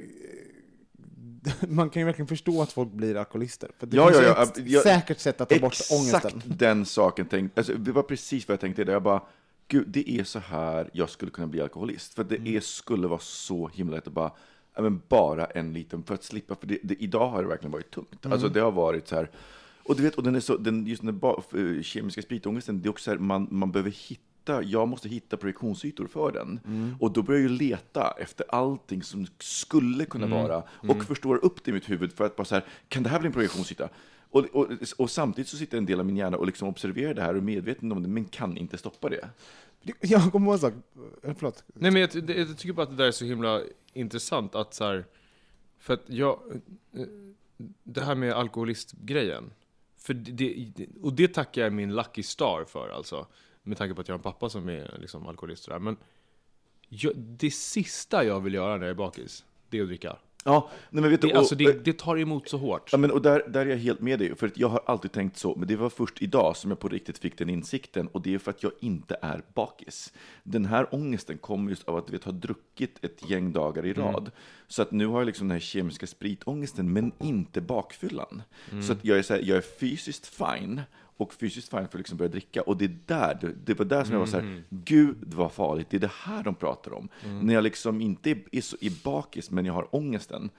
[1.67, 3.69] man kan ju verkligen förstå att folk blir alkoholister.
[3.79, 5.91] För det Ja, finns ja, ju ett ja, jag- säkert sätt att ta bort Exakt
[5.91, 6.41] ångesten.
[6.57, 8.83] den saken tänkte, alltså, det var precis vad jag tänkte.
[8.83, 9.21] Där jag bara,
[9.67, 12.13] gud, det är så här jag skulle kunna bli alkoholist.
[12.13, 12.55] För det Mm.
[12.55, 14.31] är, skulle vara så himla lätt att bara,
[14.75, 17.71] ja, men bara en liten, för att slippa, för det, det, idag har det verkligen
[17.71, 18.25] varit tungt.
[18.25, 18.53] Alltså Mm.
[18.53, 19.29] det har varit så här,
[19.83, 22.89] och du vet, och den är så, den, just den eh, kemiska spritångesten, det är
[22.89, 26.59] också så här, man, man behöver hitta jag måste hitta projektionsytor för den.
[26.65, 26.95] Mm.
[26.99, 31.63] Och då börjar jag ju leta efter allting som skulle kunna vara och förstår upp
[31.63, 33.89] det i mitt huvud för att bara så här, kan det här bli en projektionsyta?
[34.29, 37.21] Och, och, och samtidigt så sitter en del av min hjärna och liksom observerar det
[37.21, 39.29] här och är medveten om det, men kan inte stoppa det.
[40.01, 40.73] Jag kommer ihåg en sak,
[41.23, 41.63] eh, förlåt.
[41.73, 43.61] Nej men jag, det- jag tycker bara att det där är så himla
[43.93, 45.05] intressant att så här,
[45.79, 46.39] För att jag...
[46.93, 47.05] eh,
[47.83, 49.43] Det här med alkoholistgrejen.
[49.97, 53.27] För det, det, och det tackar jag min lucky star för alltså.
[53.63, 55.79] Med tanke på att jag har en pappa som är liksom alkoholist och där.
[55.79, 55.97] Men
[56.89, 60.15] jag, det sista jag vill göra när jag är bakis, det är att dricka.
[60.43, 62.89] Ja, nej, men vet du, Det, och- alltså, det, det tar emot så hårt.
[62.91, 65.11] Ja, men, och där, där är jag helt med dig, för att jag har alltid
[65.11, 68.21] tänkt så, men det var först idag som jag på riktigt fick den insikten, och
[68.21, 70.13] det är för att jag inte är bakis.
[70.43, 74.31] Den här ångesten kommer just av att vi har druckit ett gäng dagar i rad.
[74.67, 78.41] Så att nu har jag liksom den här kemiska spritångesten, men inte bakfyllan.
[78.87, 80.81] Så att jag är, så här, jag är fysiskt fine,
[81.21, 82.61] och fysiskt att liksom börja dricka.
[82.61, 85.51] Och det är där, det, det var där som jag var så här, gud vad
[85.51, 87.09] farligt, det är det här de pratar om.
[87.41, 90.49] När jag liksom inte är, är, så, är bakis, men jag har ångesten.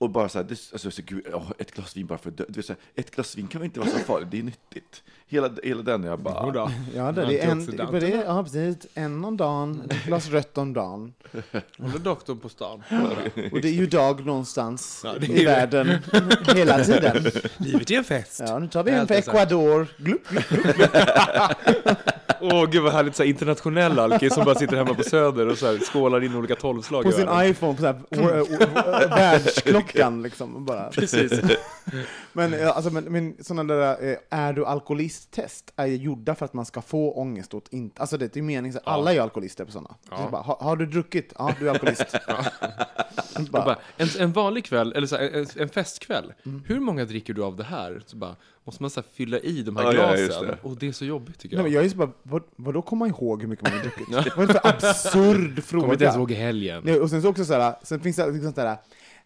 [0.00, 2.36] Och bara så här, det, alltså, så, gud, åh, ett glas vin bara för att
[2.36, 2.44] dö.
[2.48, 5.02] Du vet, Ett glas vin kan väl inte vara så farligt, det är nyttigt.
[5.26, 6.46] Hela, hela den, jag bara...
[6.46, 6.70] Jodå.
[6.94, 8.86] Ja, det, det är en, det är, ja, precis.
[8.94, 11.14] En om dagen, ett glas rött om dagen.
[11.78, 12.82] Håller doktorn på stan.
[13.52, 15.88] Och det är ju dag någonstans Ja, det i världen
[16.54, 17.30] hela tiden.
[17.56, 18.42] Livet är en fest.
[18.46, 19.86] Ja, nu tar vi en Allt för är så här.
[22.40, 25.58] Åh gud vad härligt, så här, internationell alkis som bara sitter hemma på Söder och
[25.58, 30.64] så här, skålar in olika tolvslag På sin iPhone, på så här, världsklockan liksom.
[30.64, 30.90] Bara.
[30.90, 31.32] Precis.
[32.32, 36.44] Men, ja, alltså, men, men sådana där eh, är du alkoholisttest är ju gjorda för
[36.44, 39.14] att man ska få ångest åt inte, alltså det är ju meningen, så alla är
[39.14, 39.94] ju alkoholister på sådana.
[40.10, 40.16] Ja.
[40.16, 41.32] Så bara, har, har du druckit?
[41.38, 42.16] Ja, du är alkoholist.
[43.38, 46.32] Och bara, bara, en, en vanlig kväll, eller så här, en, en festkväll,
[46.66, 48.02] hur många dricker du av det här?
[48.06, 50.46] Så bara, måste man så här, fylla i de här Ja, ja, glasen?
[50.46, 50.58] det.
[50.62, 51.64] och det är så jobbigt tycker nej, jag.
[51.64, 54.08] men jag är så bara, vad, vadå komma ihåg hur mycket man har druckit?
[54.36, 55.82] Vad är det för absurd fråga?
[55.82, 56.82] Kommer inte ens ihåg helgen.
[56.84, 58.76] Nej, och sen så också så här, sen finns det liksom så här,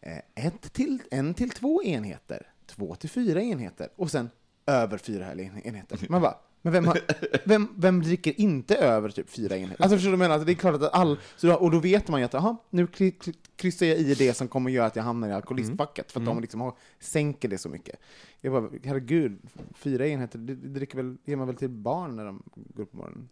[0.01, 4.31] eh, ett till, en till två enheter, två till fyra enheter, och sen
[4.67, 5.99] över fyra enheter.
[6.09, 6.99] Man bara, men vem, har,
[7.45, 9.83] vem, vem dricker inte över typ fyra enheter?
[9.83, 10.35] Alltså förstår du vad jag menar?
[10.35, 12.57] Alltså, det är klart att all, så då, och då vet man ju att, aha,
[12.71, 16.13] nu kry- kry- kryssar jag i det som kommer göra att jag hamnar i alkoholistfacket,
[16.13, 18.01] för att de liksom har, sänker det så mycket.
[18.41, 19.39] Jag bara, herregud,
[19.75, 22.91] fyra enheter, det, det dricker väl, ger man väl till barn när de går upp
[22.91, 23.29] på morgonen?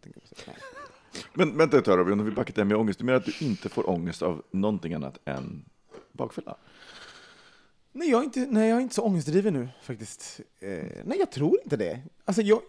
[1.35, 2.99] Men vänta ett tag Robin, om vi backar det här med ångest.
[2.99, 5.65] Du menar att du inte får ångest av någonting annat än
[6.13, 6.57] bakfylla?
[7.93, 10.41] Nej, jag är inte, nej, jag är inte så ångestdriven nu faktiskt.
[10.61, 10.69] Eh,
[11.05, 12.01] nej, jag tror inte det.
[12.25, 12.61] Alltså, jag...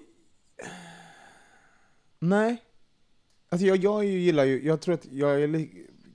[2.20, 2.64] Nej.
[3.50, 5.68] Alltså, jag, jag gillar ju, jag tror att jag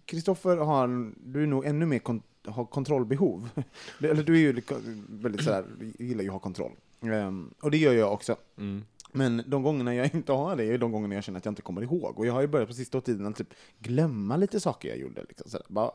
[0.05, 3.49] Kristoffer har, du är nog ännu mer kon, har kontrollbehov.
[4.03, 4.63] Eller du är ju
[5.09, 5.65] väldigt sådär,
[5.99, 6.73] gillar ju att ha kontroll.
[7.03, 8.37] Ehm, och det gör jag också.
[8.59, 8.85] Mm.
[9.13, 11.63] Men de gångerna jag inte har det är de gångerna jag känner att jag inte
[11.63, 12.19] kommer ihåg.
[12.19, 15.25] Och jag har ju börjat på sista tiden att typ glömma lite saker jag gjorde.
[15.29, 15.67] Liksom, sådär.
[15.69, 15.91] Bara,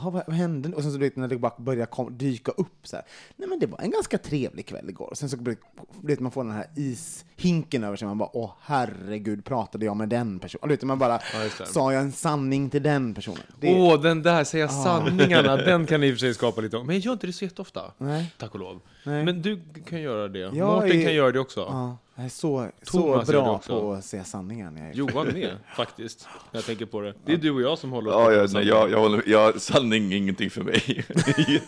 [0.00, 0.68] Jaha, vad, vad hände?
[0.68, 3.04] Och sen så du vet, när det bara börjar kom, dyka upp så här.
[3.36, 5.06] Nej men det var en ganska trevlig kväll igår.
[5.10, 5.56] Och sen så blir-
[6.00, 8.08] du vet, man får den här ishinken över sig.
[8.08, 10.68] Man bara, åh herregud, pratade jag med den personen?
[10.68, 13.38] Du vet, man bara, Ja, sa jag en sanning till den personen?
[13.60, 16.76] Det, Åh, den där säga sanningarna, den kan i och för sig skapa lite.
[16.76, 17.92] Men jag gör inte det så jätteofta.
[17.98, 18.34] Nej.
[18.38, 18.80] Tack och lov.
[19.04, 19.24] Nej.
[19.24, 20.38] Men du kan göra det.
[20.38, 21.60] Jag Mårten är- kan göra det också.
[21.60, 24.70] Ja, jag är så, så Thomas bra på att säga sanningar.
[24.70, 26.28] När jag är Johan med, faktiskt.
[26.52, 27.14] När jag tänker på det.
[27.26, 29.60] Det är du och jag som håller Ja, på ja, nej, jag, jag håller, jag,
[29.86, 31.04] sanning är ingenting för mig.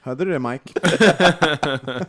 [0.00, 0.72] Hörde du det Mike?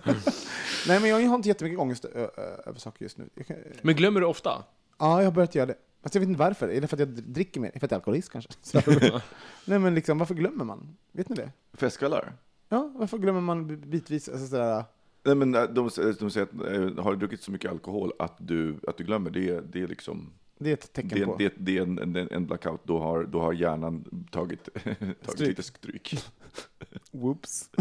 [0.88, 3.30] Nej men jag har inte jättemycket ångest över saker just nu.
[3.48, 4.64] Kan, Men glömmer du ofta?
[5.00, 5.76] ja, jag har börjat göra det.
[6.04, 6.70] Fast jag vet inte varför.
[6.70, 7.68] Är det för att jag dricker mer?
[7.68, 8.52] Är det för att jag är alkoholist kanske?
[9.66, 10.98] Nej men liksom, varför glömmer man?
[11.12, 11.52] Vet ni det?
[11.74, 12.34] Festkvällar?
[12.70, 14.30] Ja, varför glömmer man bitvis?
[14.30, 14.84] Alltså, sådär,
[15.26, 18.36] Nej, men äh, de, de säger att äh, har du druckit så mycket alkohol att
[18.38, 20.30] du, att du glömmer, det, det är liksom
[20.64, 21.36] det är ett tecken det, på.
[21.38, 25.48] det, det är en, en, en blackout, då har, då har hjärnan tagit, tagit Stryk.
[25.48, 26.26] lite stryk.
[27.12, 27.70] Whoops.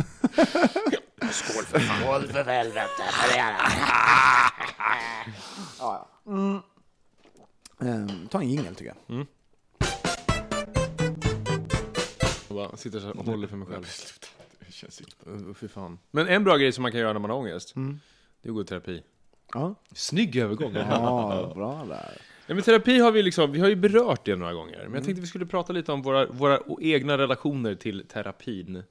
[5.79, 6.09] ja, ja.
[6.27, 6.59] Mm.
[7.81, 9.27] Ehm, ta en jingel tycker jag.
[12.49, 13.87] Jag bara sitter så här och håller för mig själv.
[14.66, 15.31] Det känns inte.
[15.31, 15.99] Uh, fy fan.
[16.11, 18.55] Men en bra grej som man kan göra när man har ångest, det är att
[18.55, 19.03] gå i terapi.
[19.55, 20.75] Ja, Snygg övergång.
[20.75, 22.21] ja bra där.
[22.53, 24.85] Ja, men terapi har vi liksom, vi har ju berört det några gånger.
[24.85, 28.83] Men jag tänkte vi skulle prata lite om våra, våra egna relationer till terapin.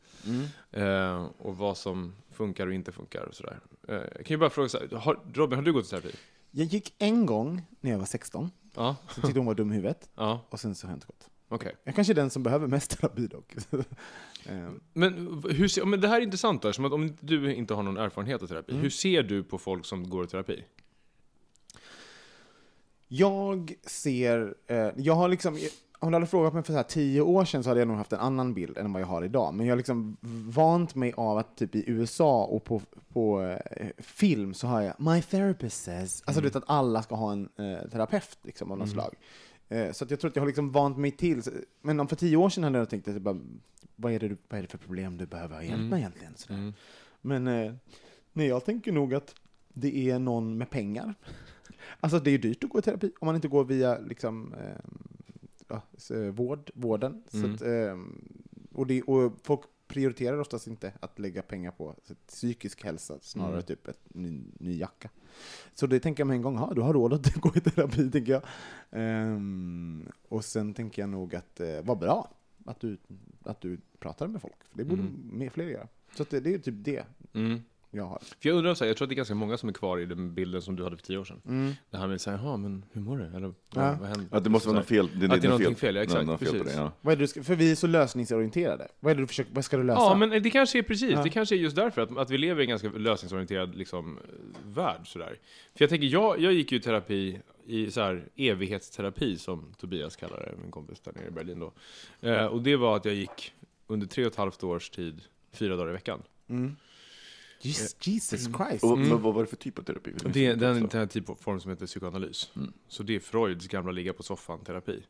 [0.71, 3.59] Eh, och vad som funkar och inte funkar och sådär.
[3.87, 6.11] Eh, jag kan ju bara fråga så här, har, Robin, har du gått i terapi?
[6.51, 8.51] Jag gick en gång när jag var 16.
[8.75, 10.09] Ja, Så tyckte hon var dum i huvudet.
[10.15, 11.29] ja, Och sen så har jag inte gått.
[11.49, 11.75] okej.
[11.83, 13.55] Jag kanske är den som behöver mest terapi dock.
[14.45, 15.13] Ehm, Men,
[15.49, 18.43] hur men det här är intressant där, som att om du inte har någon erfarenhet
[18.43, 20.63] av terapi, hur ser du på folk som går i terapi?
[23.13, 25.57] Jag ser, eh, jag har liksom,
[25.99, 27.97] om du hade frågat mig för så här tio år sedan så hade jag nog
[27.97, 29.53] haft en annan bild än vad jag har idag.
[29.53, 30.17] Men jag har liksom
[30.49, 32.81] vant mig av att typ i USA och på,
[33.13, 36.23] på eh, film så har jag My therapist says.
[36.25, 39.15] Alltså du vet att alla ska ha en eh, terapeut liksom, av något slag.
[39.69, 41.41] Eh, så att jag tror att jag har liksom vant mig till.
[41.81, 43.39] Men om för tio år sedan hade jag tänkt bara,
[43.95, 46.33] vad, är det vad är det för problem du behöver ha hjälp med egentligen?
[46.35, 46.73] Sådär.
[47.21, 47.73] Men eh,
[48.33, 49.35] nej, jag tänker nog att
[49.73, 51.13] det är någon med pengar.
[51.99, 54.53] Alltså det är ju dyrt att gå i terapi om man inte går via liksom,
[54.53, 54.75] eh,
[55.67, 55.81] ja,
[56.15, 57.23] eh, vård, vården.
[57.33, 57.53] Mm.
[57.55, 57.97] att, eh,
[58.73, 61.95] och, det, och folk prioriterar oftast inte att lägga pengar på
[62.27, 63.63] psykisk hälsa, snarare Mm.
[63.63, 65.09] typ ett ny, ny jacka.
[65.73, 68.11] Så det tänker jag med en gång, ha, du har råd att gå i terapi,
[68.11, 68.43] tänker jag.
[68.91, 72.31] Ehm, och sen tänker jag nog att eh, vad bra
[72.65, 72.97] att du,
[73.43, 75.29] att du pratar med folk, för det borde Mm.
[75.33, 75.87] mer fler göra.
[76.17, 77.59] Så det, det är typ det Mm.
[77.91, 78.19] Jag har.
[78.39, 79.97] För jag undrar, så här, jag tror att det är ganska många som är kvar
[79.99, 81.41] i den bilden som du hade för tio år sedan.
[81.47, 81.73] Mm.
[81.89, 83.23] Det här med säga, jaha men hur mår du?
[83.25, 83.97] Eller Ja.
[83.99, 84.25] vad händer?
[84.31, 85.09] Att det måste vara något fel.
[85.15, 86.77] Det, Att det är någonting fel, ja, exakt, något fel på det, precis.
[86.77, 86.91] ja.
[87.01, 88.87] Vad är det du ska, för vi är så lösningsorienterade.
[88.99, 90.01] Vad är det du försöker, vad ska du lösa?
[90.01, 91.11] Ja, men det kanske är precis.
[91.11, 91.23] Ja.
[91.23, 94.17] Det kanske är just därför att, att vi lever i en ganska lösningsorienterad liksom,
[94.65, 95.01] värld.
[95.07, 95.37] Sådär.
[95.75, 100.15] För jag tänker, jag, jag gick ju i terapi, i så här, evighetsterapi som Tobias
[100.15, 101.73] kallar det, min kompis där nere i Berlin då.
[102.29, 103.53] Eh, och det var att jag gick
[103.87, 105.21] under tre och ett halvt års tid,
[105.53, 106.21] fyra dagar i veckan.
[106.49, 106.75] Mm.
[107.65, 108.83] Jesus, Jesus Christ.
[108.83, 109.09] Och, Mm.
[109.09, 110.13] men vad var det för typ av terapi?
[110.33, 112.51] Det är den, den typ av form som heter psykoanalys.
[112.55, 112.73] Mm.
[112.87, 115.03] Så det är Freuds gamla ligga på soffan-terapi.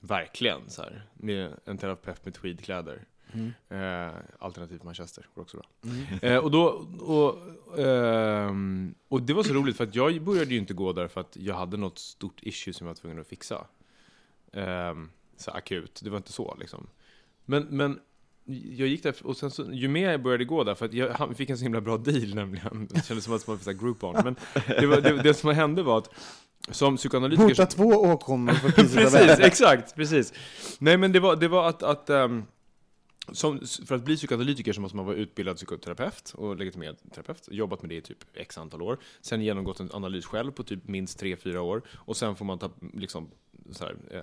[0.00, 1.04] Verkligen så här.
[1.14, 3.04] Med en terapeut med tweedkläder.
[3.32, 3.52] Mm.
[3.68, 5.66] Eh, alternativt Manchester, går också bra.
[5.84, 6.04] Mm.
[6.22, 6.64] Eh, och, då,
[7.00, 11.08] och, ehm, och det var så roligt för att jag började ju inte gå där
[11.08, 13.66] för att jag hade något stort issue som jag var tvungen att fixa.
[14.52, 16.86] Ehm, så akut, det var inte så liksom.
[17.44, 18.00] Men, men
[18.46, 21.10] jag gick där och sen så, ju mer jag började gå där, för att jag
[21.10, 22.88] han- fick en så himla bra deal nämligen.
[22.90, 24.14] Det kändes som att man fick Groupon.
[24.24, 26.10] Men det, var, det, det som hände var att
[26.70, 27.48] som psykoanalytiker...
[27.48, 30.32] Bota två åkommor för priset precis, exakt, precis.
[30.78, 32.44] Nej men det var, det var att, att ehm,
[33.32, 37.48] som, för att bli psykoanalytiker så måste man vara utbildad psykoterapeut och legitimerad terapeut.
[37.50, 38.98] Jobbat med det i typ x antal år.
[39.20, 41.82] Sen genomgått en analys själv på typ minst 3-4 år.
[41.94, 43.28] Och sen får man ta liksom,
[43.70, 44.22] så här, eh,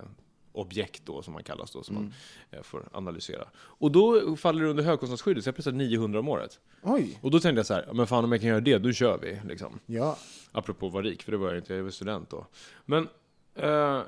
[0.53, 2.13] objekt då, som man kallas då, som man
[2.51, 3.47] eh, får analysera.
[3.55, 6.59] Och då faller det under högkostnadsskyddet, så jag pressar 900 om året.
[6.81, 8.91] Oj, Och då tänkte jag så här, men fan om jag kan göra det, då
[8.91, 9.39] kör vi.
[9.49, 9.79] Liksom.
[9.85, 10.17] ja.
[10.51, 12.45] Apropå att vara rik, för det var jag inte, jag var student då.
[12.85, 13.03] Men
[13.55, 14.01] eh,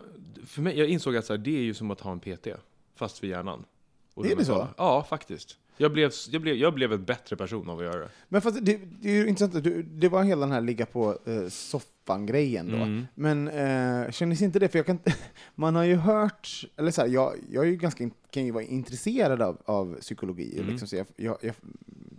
[0.45, 2.47] för mig, jag insåg att så här, det är ju som att ha en PT,
[2.95, 3.65] fast för hjärnan.
[4.13, 4.67] Och Är det så?
[4.77, 5.57] Ja, faktiskt.
[5.77, 8.09] Jag blev, jag, blev, jag blev en bättre person av att göra det.
[8.29, 11.19] Men fast det, det är ju intressant, du, det var hela den här ligga på
[11.25, 12.77] eh, soffan-grejen då.
[12.77, 13.05] Mm.
[13.15, 14.99] Men eh, kändes inte det, för jag kan
[15.55, 18.63] man har ju hört, eller så här, jag, jag är ju ganska, kan ju vara
[18.63, 20.69] intresserad av, av psykologi, Mm.
[20.71, 21.55] liksom, så jag, jag, jag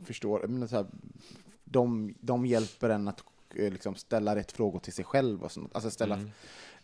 [0.04, 0.86] förstår, menar, så här,
[1.64, 3.22] de, de hjälper en att
[3.54, 5.70] eh, liksom, ställa rätt frågor till sig själv och sånt.
[5.74, 6.30] Alltså ställa, Mm.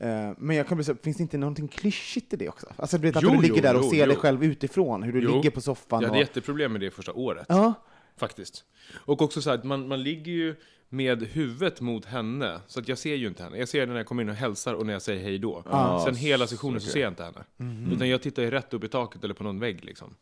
[0.02, 2.66] Eh, men jag kan bli så, finns det inte någonting klyschigt i det också?
[2.76, 5.02] Alltså du vet att Jo, du ligger jo, där och jo, ser dig själv utifrån,
[5.02, 5.34] hur du Jo.
[5.36, 6.14] ligger på soffan Jag och...
[6.14, 7.46] hade jätteproblem med det första året.
[7.48, 7.74] Ja,
[8.16, 8.64] Faktiskt.
[8.94, 10.56] Och också så här, att man, man ligger ju
[10.88, 13.58] med huvudet mot henne, så att jag ser ju inte henne.
[13.58, 15.62] Jag ser henne när jag kommer in och hälsar och när jag säger hej då.
[15.70, 16.92] Ja, Sen hela sessionen så okej.
[16.92, 17.24] ser jag inte
[17.56, 17.92] henne.
[17.94, 20.14] Utan jag tittar ju rätt upp i taket eller på någon vägg liksom.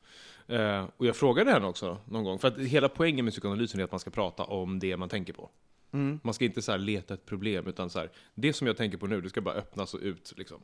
[0.48, 3.84] Eh, och jag frågade henne också någon gång, för att hela poängen med psykoanalysen är
[3.84, 5.50] att man ska prata om det man tänker på.
[6.22, 9.06] Man ska inte så leta ett problem, utan så här, det som jag tänker på
[9.06, 10.32] nu, det ska bara öppnas och ut.
[10.36, 10.60] Liksom.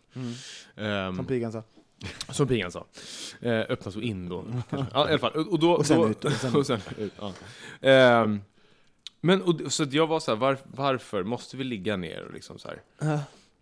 [0.76, 1.62] Ehm, som pigan sa.
[2.32, 2.86] som pigan sa.
[3.40, 4.44] Eh, öppnas och in då.
[4.70, 4.86] kanske.
[4.94, 5.32] Ja, i alla fall.
[5.32, 7.12] Och, då, Och sen då, ut, och sen och sen ut.
[7.18, 7.32] Ja.
[7.80, 8.40] Ehm,
[9.20, 12.58] men och, så jag var så här, var, varför måste vi ligga ner och liksom
[12.58, 12.80] så här.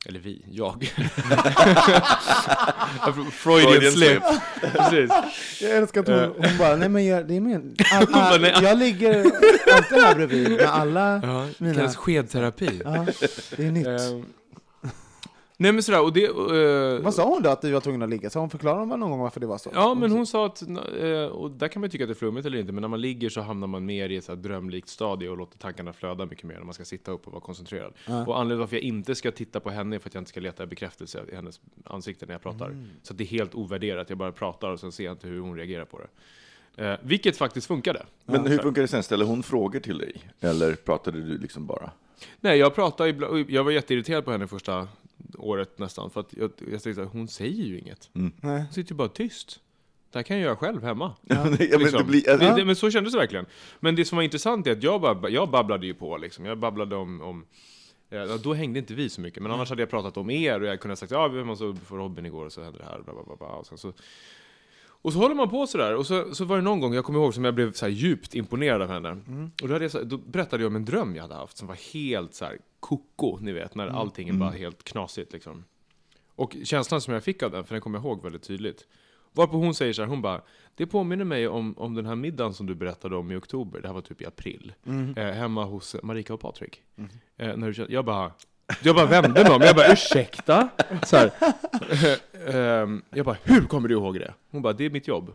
[0.06, 0.84] Eller vi, jag.
[3.32, 4.22] Freudian Freudian slip.
[4.60, 5.10] Precis.
[5.62, 6.30] Jag älskar att hon, Eh.
[6.36, 9.18] hon bara, nej men jag, det är men, all, all, jag ligger
[9.74, 11.74] alltid här bredvid med alla Ja, det mina...
[11.74, 12.80] kallas skedterapi.
[12.84, 13.06] Ja,
[13.56, 13.86] det är nytt.
[13.86, 14.24] Ehm,
[15.56, 16.24] nej men sådär, och det...
[16.24, 18.30] eh, Vad sa hon då att du var tvungen att ligga?
[18.30, 19.70] Så hon förklarade någon gång varför det var så?
[19.74, 22.46] Ja, men hon sa att, eh, och där kan man tycka att det är flummigt
[22.46, 25.28] eller inte, men när man ligger så hamnar man mer i ett så drömlikt stadie
[25.28, 27.92] och låter tankarna flöda mycket mer när man ska sitta upp och vara koncentrerad.
[28.26, 30.40] Och anledningen varför jag inte ska titta på henne är för att jag inte ska
[30.40, 32.76] leta bekräftelse i hennes ansikte när jag pratar.
[33.02, 35.40] Så att det är helt ovärderat, jag bara pratar och sen ser jag inte hur
[35.40, 36.06] hon reagerar på det.
[36.76, 38.06] Eh, vilket faktiskt funkade.
[38.24, 39.02] Men hur funkar det sen?
[39.02, 40.12] Ställer hon frågor till dig?
[40.40, 41.90] Eller pratade du liksom bara?
[42.40, 44.88] Nej, jag pratade ibland, jag var jätteirriterad på henne första
[45.38, 48.10] året nästan, för att jag, jag tänkte att hon säger ju inget.
[48.12, 48.32] Nej.
[48.42, 49.60] Hon sitter ju bara tyst.
[50.12, 51.14] Det här kan jag göra själv hemma.
[51.22, 52.06] Ja, men det Liksom.
[52.06, 53.46] blir, alltså, det, det, men så kändes det verkligen.
[53.80, 56.44] Men det som var intressant är att jag, babb, jag babblade ju på liksom.
[56.44, 57.46] Jag babblade om, om
[58.08, 60.66] ja, då hängde inte vi så mycket, men annars hade jag pratat om er och
[60.66, 63.00] jag kunde ha sagt ja, vi måste få Robin igår och så hände det här.
[63.04, 63.48] Bla, bla, bla, bla.
[63.48, 63.92] Och, sen så,
[65.04, 67.18] och så håller man på sådär, och så, så var det någon gång, jag kommer
[67.18, 69.08] ihåg, som jag blev så djupt imponerad av henne.
[69.62, 72.34] Och då, jag, då berättade jag om en dröm jag hade haft som var helt
[72.34, 75.64] så här koko, ni vet, när allting är bara helt knasigt liksom.
[76.36, 78.86] Och känslan som jag fick av den, för den kommer jag ihåg väldigt tydligt.
[79.32, 80.40] Varpå hon säger så här, hon bara
[80.74, 83.88] Det påminner mig om, om den här middagen som du berättade om i oktober, det
[83.88, 84.72] här var typ i april.
[85.16, 86.82] Eh, hemma hos Marika och Patrik.
[87.36, 88.32] Eh, när du, kände- jag bara
[88.82, 90.68] jag bara vände mig om, jag bara ursäkta?
[91.06, 91.30] Så här.
[92.46, 94.34] Eh, ehm, jag bara, hur kommer du ihåg det?
[94.50, 95.32] Hon bara, det är mitt jobb.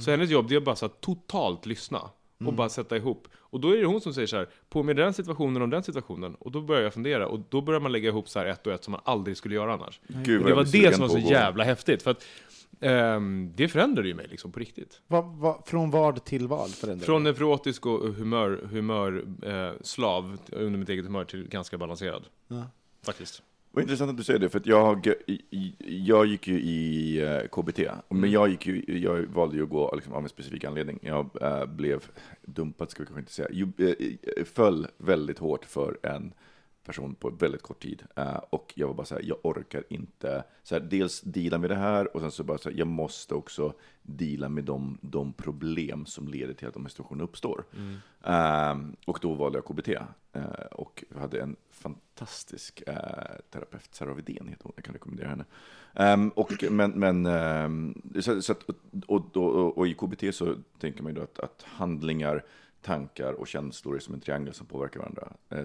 [0.00, 2.00] Så hennes jobb, det är bara så att totalt lyssna.
[2.44, 3.28] Och bara sätta ihop.
[3.34, 6.34] Och då är det hon som säger så här, påminner den situationen om den situationen?
[6.34, 8.72] Och då börjar jag fundera, och då börjar man lägga ihop så här ett och
[8.72, 10.00] ett som man aldrig skulle göra annars.
[10.08, 12.02] Gud, det var det som var så jävla häftigt.
[12.02, 12.24] För att
[12.80, 15.00] ehm, det förändrade ju mig liksom på riktigt.
[15.06, 20.78] Vad, vad, från vad till vad förändrade Från neurotisk och humör, humör eh, slav under
[20.78, 22.24] mitt eget humör till ganska balanserad.
[22.48, 22.70] Ja.
[23.02, 23.42] Faktiskt.
[23.70, 25.12] Vad intressant att du säger det, för att jag,
[25.80, 29.94] jag gick ju i eh, KBT, men jag, gick ju, jag valde ju att gå
[29.94, 30.98] liksom, av en specifik anledning.
[31.02, 32.04] Jag eh, blev
[32.42, 36.32] dumpad, ska vi kanske inte säga, ju, eh, föll väldigt hårt för en
[36.86, 38.02] person på väldigt kort tid.
[38.16, 41.70] Eh, och jag var bara så här, jag orkar inte, så här, dels deala med
[41.70, 43.72] det här och sen så bara så här, jag måste också
[44.02, 47.64] deala med de, de problem som leder till att de här situationerna uppstår.
[48.24, 52.82] Eh, och då valde jag KBT eh, och hade en fantastisk
[53.50, 55.44] terapeut, Sara Widén heter hon, jag kan rekommendera henne.
[55.94, 58.62] Ehm, och, men, men, ehm, så, så att,
[59.06, 62.44] och, och, och, och i KBT så tänker man ju då att, att handlingar,
[62.82, 65.32] tankar och känslor är som en triangel som påverkar varandra.
[65.48, 65.64] Eh,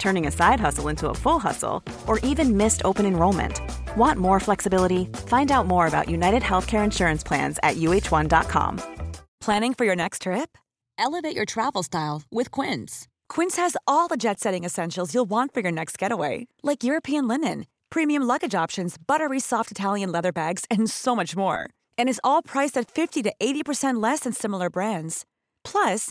[0.00, 3.60] turning a side hustle into a full hustle, or even missed open enrollment.
[3.96, 5.04] Want more flexibility?
[5.26, 8.80] Find out more about United Healthcare Insurance Plans at uh1.com.
[9.40, 10.58] Planning for your next trip?
[10.98, 13.08] Elevate your travel style with Quince.
[13.30, 17.26] Quince has all the jet setting essentials you'll want for your next getaway, like European
[17.26, 21.70] linen, premium luggage options, buttery soft Italian leather bags, and so much more.
[21.96, 25.24] And is all priced at 50 to 80% less than similar brands.
[25.64, 26.10] Plus,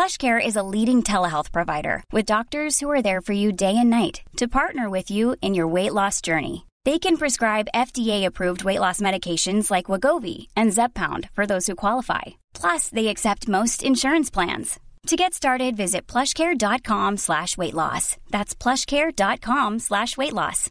[0.00, 3.90] PlushCare is a leading telehealth provider with doctors who are there for you day and
[3.90, 6.66] night to partner with you in your weight loss journey.
[6.84, 12.22] They can prescribe FDA-approved weight loss medications like Wagovi and Zepbound for those who qualify.
[12.54, 14.78] Plus, they accept most insurance plans.
[15.08, 18.16] To get started, visit plushcare.com slash weight loss.
[18.30, 20.70] That's plushcare.com slash weight loss.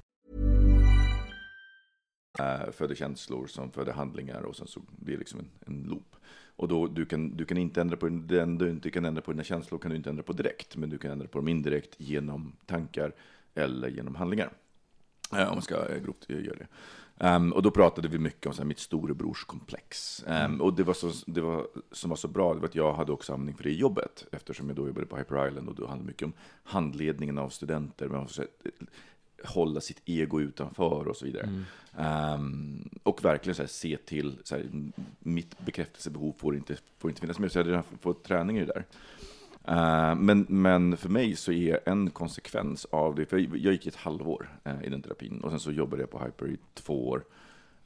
[2.39, 6.15] eh, föder känslor som föder handlingar och sen så blir det liksom en, en loop.
[6.60, 9.32] Och då, du, kan, du kan inte ändra på den du inte kan ändra på
[9.32, 11.95] dina känslor kan du inte ändra på direkt, men du kan ändra på dem indirekt
[11.98, 13.12] genom tankar
[13.56, 14.50] eller genom handlingar.
[15.34, 16.67] Eh, om man ska eh, grovt eh, göra det.
[17.36, 20.24] Um, och då pratade vi mycket om så här, mitt storebrorskomplex.
[20.28, 22.93] Um, och det, var så, det var, som var så bra, det var att jag
[22.93, 25.76] hade också användning för det i jobbet, eftersom jag då jobbade på Hyper Island och
[25.76, 28.43] då handlade mycket om handledningen av studenter, men också,
[29.45, 31.63] hålla sitt ego utanför och så vidare.
[31.97, 34.65] Ehm, och verkligen så här, se till, så här,
[35.19, 38.65] mitt bekräftelsebehov får inte, får inte finnas med, så jag hade redan fått träning i
[38.65, 38.86] det där.
[39.67, 43.88] Eh, men, men för mig så är en konsekvens av det, för jag jag gick
[43.88, 47.10] ett halvår eh, i den terapin och sen så jobbade jag på Hyper i två
[47.10, 47.23] år.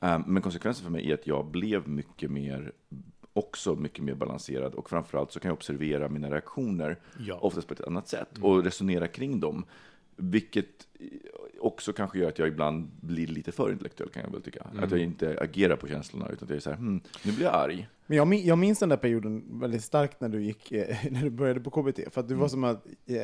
[0.01, 2.71] Eh, men konsekvensen för mig är att jag blev mycket mer,
[3.33, 7.37] också mycket mer balanserad och framförallt så kan jag observera mina reaktioner Ja.
[7.39, 9.65] oftast på ett annat sätt och resonera kring dem.
[10.15, 10.87] Vilket
[11.65, 14.67] också kanske gör att jag ibland blir lite för intellektuell kan jag väl tycka.
[14.81, 17.45] Att jag inte agerar på känslorna utan att jag är så här, hmm, nu blir
[17.45, 17.87] jag arg.
[18.07, 21.21] Men jag, min- jag minns den där perioden väldigt starkt när du, gick, eh, när
[21.21, 23.15] du började på KBT, för att du var som att eh,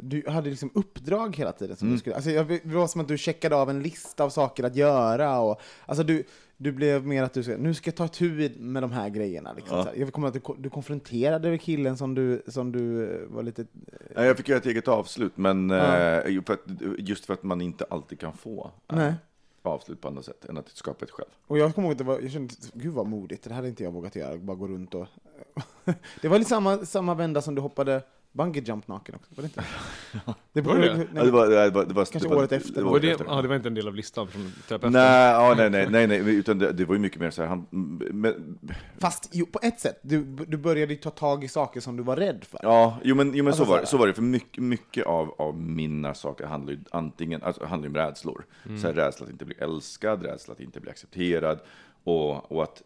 [0.00, 1.76] du hade liksom uppdrag hela tiden.
[1.76, 4.30] Som du skulle, alltså, jag, det var som att du checkade av en lista av
[4.30, 5.40] saker att göra.
[5.40, 6.24] Och, alltså, du,
[6.62, 9.52] du blev mer att du ska, nu ska jag ta tur med de här grejerna.
[9.52, 9.88] Liksom, Ja.
[9.96, 13.66] Jag kommer att du, du konfronterade killen som du, som du eh, var lite...
[14.16, 15.96] Nej, Jag fick göra ett eget avslut, men Ja.
[16.20, 16.60] eh, för att,
[16.98, 19.14] just för att man inte alltid kan få eh, Nej.
[19.62, 21.28] avslut på andra sätt än att skapa ett själv.
[21.46, 23.68] Och jag kommer ihåg att det var, jag kände, gud vad modigt, det här hade
[23.68, 25.06] inte jag vågat göra, bara gå runt och...
[26.22, 29.46] det var lite samma, samma vända som du hoppade bungee jump naken också, var det
[29.46, 29.64] inte?
[30.52, 30.96] det Var det det?
[30.96, 32.74] nej, Ja, det var, det var, det var, Kanske det var, året efter.
[32.74, 33.38] Det Var det, året efter.
[33.38, 34.92] ah, det var inte en del av listan från terapeuten?
[34.92, 37.48] Nej, ja, nej, nej, nej, nej, utan det, det var ju mycket mer så här,
[37.48, 38.58] han, men,
[38.98, 42.02] Fast jo, på ett sätt, du, du började ju ta tag i saker som du
[42.02, 42.60] var rädd för.
[42.62, 44.14] Ja, jo men, jo, men Alltså så, var, så det, så var det.
[44.14, 48.44] För mycket, mycket av, av mina saker handlar ju antingen alltså, handlar om rädslor.
[48.80, 51.58] Så här, rädsla att inte bli älskad, rädsla att inte bli accepterad.
[52.04, 52.82] Och, och att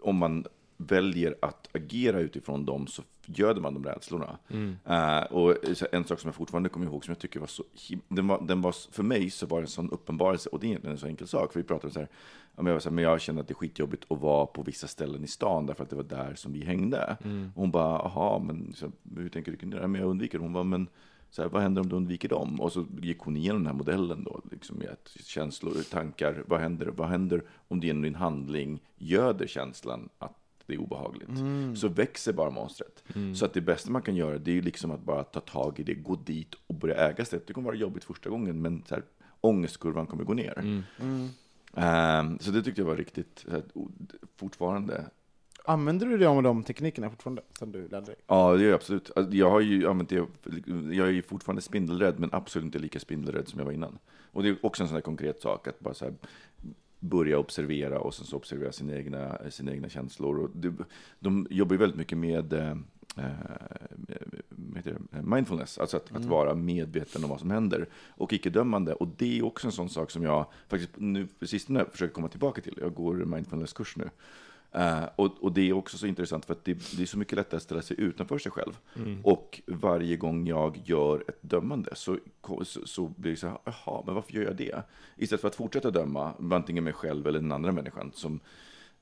[0.00, 0.44] om man
[0.76, 3.02] väljer att agera utifrån dem så
[3.34, 4.38] göder man de rädslorna.
[4.84, 7.64] Eh, och så en sak som jag fortfarande kommer ihåg som jag tycker var så
[8.08, 10.68] den var, den var, För mig så var det en sån uppenbarelse, och det är
[10.68, 11.52] egentligen en så enkel sak.
[11.52, 12.08] För vi pratade om så här,
[12.56, 14.86] jag, var så här, men jag kände att det är skitjobbigt att vara på vissa
[14.86, 17.16] ställen i stan därför att det var där som vi hängde.
[17.54, 19.76] Och hon bara, aha, men så, hur tänker du?
[19.76, 20.38] Ja, men jag undviker.
[20.38, 20.88] Hon bara, men
[21.30, 22.60] så här, vad händer om du undviker dem?
[22.60, 26.86] Och så gick hon igenom den här modellen då, liksom att känslor, tankar, vad händer,
[26.86, 30.37] vad händer om du genom din handling göder känslan att
[30.68, 31.30] det är obehagligt?
[31.80, 33.04] Så växer bara monstret.
[33.34, 35.80] Så att det bästa man kan göra, det är ju liksom att bara ta tag
[35.80, 37.46] i det, gå dit och börja äga stället.
[37.46, 39.04] Det kommer vara jobbigt första gången, men så här,
[39.40, 40.82] ångestkurvan kommer gå ner.
[41.74, 43.62] Ehm, så det tyckte jag var riktigt, så här,
[44.36, 45.04] fortfarande,
[45.64, 48.14] Använder du dig av de teknikerna fortfarande, som du lärde dig?
[48.26, 49.10] Ja, det gör jag absolut.
[49.16, 50.26] Alltså, Jag har ju använt det,
[50.94, 53.98] jag är ju fortfarande spindelrädd, men absolut inte lika spindelrädd som jag var innan.
[54.32, 56.14] Och det är också en sån här konkret sak, att bara så här
[57.00, 60.38] börja observera och sen så observera sina egna, sina egna känslor.
[60.38, 60.74] Och det,
[61.20, 62.76] de jobbar ju väldigt mycket med eh,
[63.96, 64.96] det?
[65.22, 68.94] mindfulness, alltså att, att vara medveten om vad som händer och icke-dömande.
[68.94, 72.28] Och det är också en sån sak som jag faktiskt nu på sistone försöker komma
[72.28, 72.78] tillbaka till.
[72.80, 74.10] Jag går mindfulness-kurs nu.
[74.72, 77.36] Eh, och, och det är också så intressant för att det, det är så mycket
[77.36, 78.78] lättare att ställa sig utanför sig själv.
[79.22, 82.18] Och varje gång jag gör ett dömande så,
[82.64, 84.82] så, så blir det så här, jaha, men varför gör jag det?
[85.16, 88.12] Istället för att fortsätta döma, antingen mig själv eller den andra människan.
[88.14, 88.40] Som,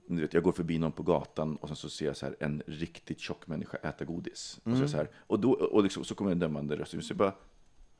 [0.06, 2.36] du vet, jag går förbi någon på gatan och sen så ser jag så här,
[2.40, 4.60] en riktigt tjock människa äta godis.
[4.64, 6.90] Och, så, jag så, här, och, då, och liksom, så kommer en dömande röst.
[6.90, 7.32] Så jag bara,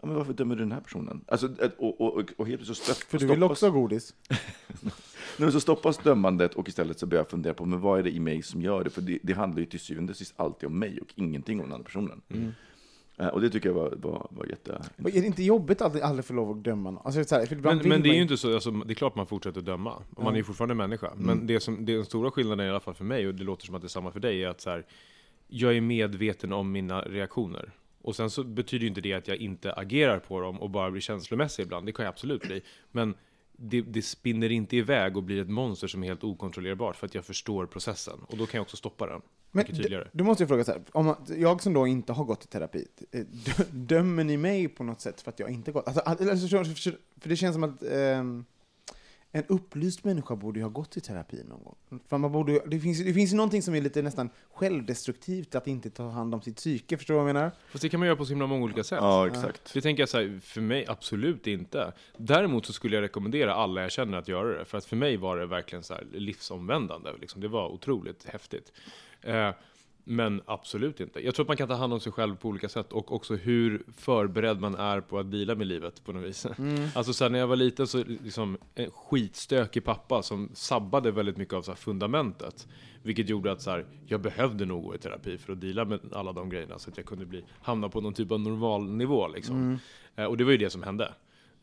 [0.03, 1.24] ja, men varför dömer du den här personen?
[1.28, 3.80] Alltså, och, och, och, och helt plötsligt så stopp, För du vill stoppas- också ha
[3.80, 4.14] godis?
[5.38, 8.11] Nej, så stoppas dömandet och istället så börjar jag fundera på men vad är det
[8.11, 8.90] i mig som gör det?
[8.90, 11.64] För det, det handlar ju till syvende och sist alltid om mig och ingenting om
[11.66, 12.22] den andra personen.
[13.18, 14.72] Eh, och det tycker jag var, var, var jätte...
[14.97, 17.03] Är det inte jobbigt att aldrig, få lov att döma någon?
[17.07, 19.14] Alltså, så här, för Men, men det är ju inte så, alltså, det är klart
[19.16, 20.03] man fortsätter döma.
[20.16, 21.12] Och Man är ju fortfarande människa.
[21.16, 23.44] Men det som, det är den stora skillnaden i alla fall för mig, och det
[23.44, 24.86] låter som att det är samma för dig, är att så här,
[25.49, 27.72] jag är medveten om mina reaktioner.
[28.07, 30.90] Och sen så betyder ju inte det att jag inte agerar på dem och bara
[30.90, 31.86] blir känslomässig ibland.
[31.86, 32.62] Det kan jag absolut bli.
[32.92, 33.14] Men
[33.52, 37.14] det, det spinner inte iväg och blir ett monster som är helt okontrollerbart för att
[37.14, 38.18] jag förstår processen.
[38.28, 39.20] Och då kan jag också stoppa den.
[39.50, 40.04] Men mycket tydligare.
[40.04, 42.44] d- du måste ju fråga så här, om man, jag som då inte har gått
[42.44, 45.86] i terapi, eh, dö- dömer ni mig på något sätt för att jag inte gått?
[45.86, 46.98] Alltså, all- alltså, för-
[47.28, 48.44] det känns som att ehm,
[49.37, 52.01] en upplyst människa borde ju ha gått i terapi någon gång.
[52.09, 55.91] För man borde, det, finns, det finns någonting som är lite nästan självdestruktivt, att inte
[55.91, 57.51] ta hand om sitt psyke, förstår du vad jag menar?
[57.70, 58.99] Fast det kan man göra på så himla många olika sätt.
[59.03, 59.74] Ja, exakt.
[59.74, 61.93] Det tänker jag så här, för mig absolut inte.
[62.16, 64.64] Däremot så skulle jag rekommendera alla jag känner att göra det.
[64.64, 67.11] För att för mig var det verkligen så här livsomvändande.
[67.20, 67.41] Liksom.
[67.41, 68.72] Det var otroligt häftigt.
[69.22, 69.51] Eh,
[70.09, 71.24] men absolut inte.
[71.24, 73.34] Jag tror att man kan ta hand om sig själv på olika sätt och också
[73.34, 76.46] hur förberedd man är på att dela med livet på något vis.
[76.94, 81.36] Alltså så här, när jag var liten så liksom en skitstökig pappa som sabbade väldigt
[81.36, 82.68] mycket av så här, fundamentet.
[83.02, 86.00] Vilket gjorde att så här, jag behövde nog gå i terapi för att dela med
[86.12, 89.28] alla de grejerna så att jag kunde bli, hamna på någon typ av normalnivå.
[89.28, 89.78] Liksom.
[90.16, 91.14] Eh, och det var ju det som hände.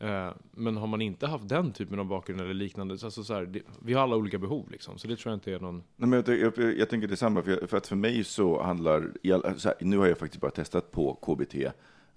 [0.03, 3.33] Eh, men har man inte haft den typen av bakgrund eller liknande, så, alltså så
[3.33, 4.97] här, det, vi har alla olika behov liksom.
[4.97, 5.83] Så det tror jag inte är någon...
[5.95, 9.11] Nej, men jag, jag, jag tänker detsamma, för, jag, för att för mig så handlar,
[9.57, 11.55] så här, nu har jag faktiskt bara testat på KBT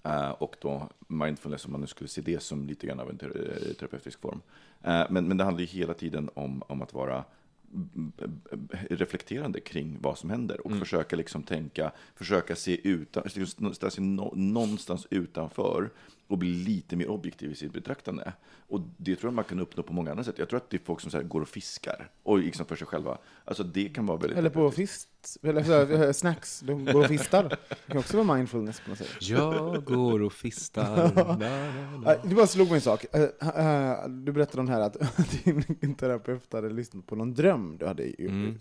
[0.03, 3.17] eh, och då mindfulness, om man nu skulle se det som lite grann av en
[3.17, 4.41] ter- terapeutisk form.
[4.83, 7.23] Eh, men, men det handlar ju hela tiden om, om att vara
[8.89, 13.29] reflekterande kring vad som händer och försöka liksom tänka, försöka se utan,
[13.73, 15.89] ställa sig nå- någonstans utanför
[16.27, 18.33] och bli lite mer objektiv i sitt betraktande.
[18.69, 20.39] Och det tror jag man kan uppnå på många andra sätt.
[20.39, 22.75] Jag tror att det är folk som så här går och fiskar och liksom för
[22.75, 23.17] sig själva.
[23.45, 25.09] Alltså det kan vara väldigt Eller på fist,
[25.43, 27.43] eller så eh, snacks, de går och fistar.
[27.69, 29.17] Det kan också vara mindfulness på något sätt.
[29.21, 31.11] Jag går och fistar.
[32.27, 33.05] Det bara slog mig en sak.
[33.11, 33.21] Eh,
[33.65, 34.97] eh, Du berättade om här att
[35.81, 38.03] din terapeut hade lyssnat på någon dröm du hade.
[38.19, 38.57] Mm.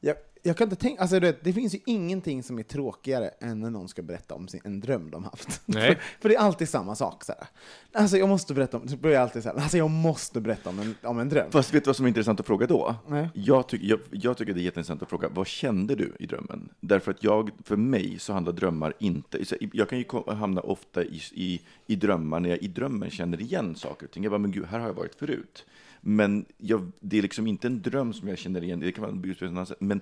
[0.00, 0.16] Jag,
[0.46, 3.70] jag kan inte tänka, alltså vet, det finns ju ingenting som är tråkigare än när
[3.70, 5.60] någon ska berätta om sin, en dröm de haft.
[5.66, 5.88] Nej.
[5.88, 7.24] För, för det är alltid samma sak.
[7.24, 7.46] Så här.
[7.92, 10.70] Alltså jag måste berätta om, så börjar jag alltid så här, alltså jag måste berätta
[10.70, 11.50] om en, om en dröm.
[11.50, 12.94] Fast vet du vad som är intressant att fråga då?
[13.06, 13.28] Nej.
[13.34, 16.68] Jag, tyck, jag, jag tycker det är jätteintressant att fråga, vad kände du i drömmen?
[16.80, 21.04] Därför att jag, för mig så handlar drömmar inte, så jag kan ju hamna ofta
[21.04, 24.22] i, i, i drömmar när jag i drömmen känner igen saker och ting.
[24.22, 25.64] Jag bara, men gud, här har jag varit förut.
[26.08, 29.12] Men jag, det är liksom inte en dröm som jag känner igen, det kan vara
[29.12, 30.00] en men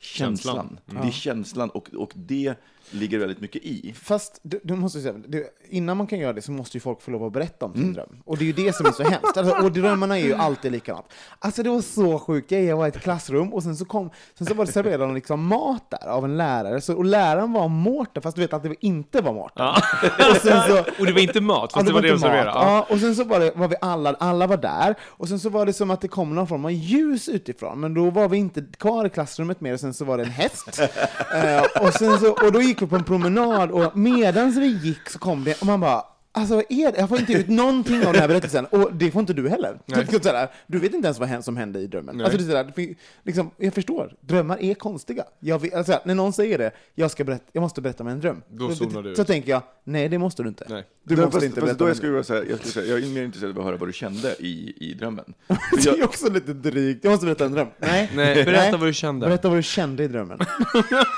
[0.00, 0.56] känslan.
[0.56, 0.78] Känslan.
[1.02, 2.54] Det är känslan och, och det
[2.90, 3.94] ligger väldigt mycket i.
[4.02, 7.02] Fast du, du måste säga, det, innan man kan göra det så måste ju folk
[7.02, 8.16] få lov att berätta om sin dröm.
[8.24, 9.36] Och det är ju det som är så hemskt.
[9.36, 11.06] Alltså, och drömmarna är ju alltid likadant.
[11.38, 14.46] Alltså det var så sjukt, jag var i ett klassrum och sen så, kom, sen
[14.46, 16.80] så var det serverade de liksom mat där av en lärare.
[16.80, 19.66] Så, och läraren var Mårten, fast du vet att det inte var Mårten.
[20.30, 22.26] Och, sen så, Och det var inte mat, fast Ja, det var det de inte
[22.26, 22.32] mat.
[22.36, 22.50] serverade.
[22.58, 22.76] Ja.
[22.76, 25.48] Ja, och sen så var, det, var vi alla, alla var där, och sen så
[25.48, 28.36] var det som att det kom någon form av ljus utifrån, men då var vi
[28.36, 30.80] inte kvar i klassrummet mer, och sen så var det en häst.
[31.34, 35.08] eh, och, sen så, och då gick vi på en promenad, och medans vi gick
[35.10, 36.04] så kom det, och man bara
[36.36, 36.98] Alltså vad är det?
[36.98, 39.78] Jag får inte ut någonting av den här berättelsen, och det får inte du heller.
[39.86, 42.16] Så sådär, Du vet inte ens vad som hände i drömmen.
[42.16, 42.24] Nej.
[42.24, 45.24] Alltså, det är sådär, liksom, jag förstår, drömmar är konstiga.
[45.40, 48.20] Jag vet, alltså, när någon säger det, jag, ska berätta, jag måste berätta om en
[48.20, 48.42] dröm.
[48.48, 49.28] Då zonar du så ut.
[49.28, 50.66] tänker jag, nej det måste du inte.
[50.68, 50.84] Nej.
[51.08, 53.22] Du måste fast, inte fast då jag skulle säga, jag, skulle säga, jag är mer
[53.22, 55.34] intresserad av att höra vad du kände i, i drömmen.
[55.46, 57.04] Det är jag, också lite drygt.
[57.04, 57.68] Jag måste berätta en dröm.
[57.78, 59.26] Nej, Nej, berätta vad du kände.
[59.26, 60.38] Berätta vad du kände i drömmen.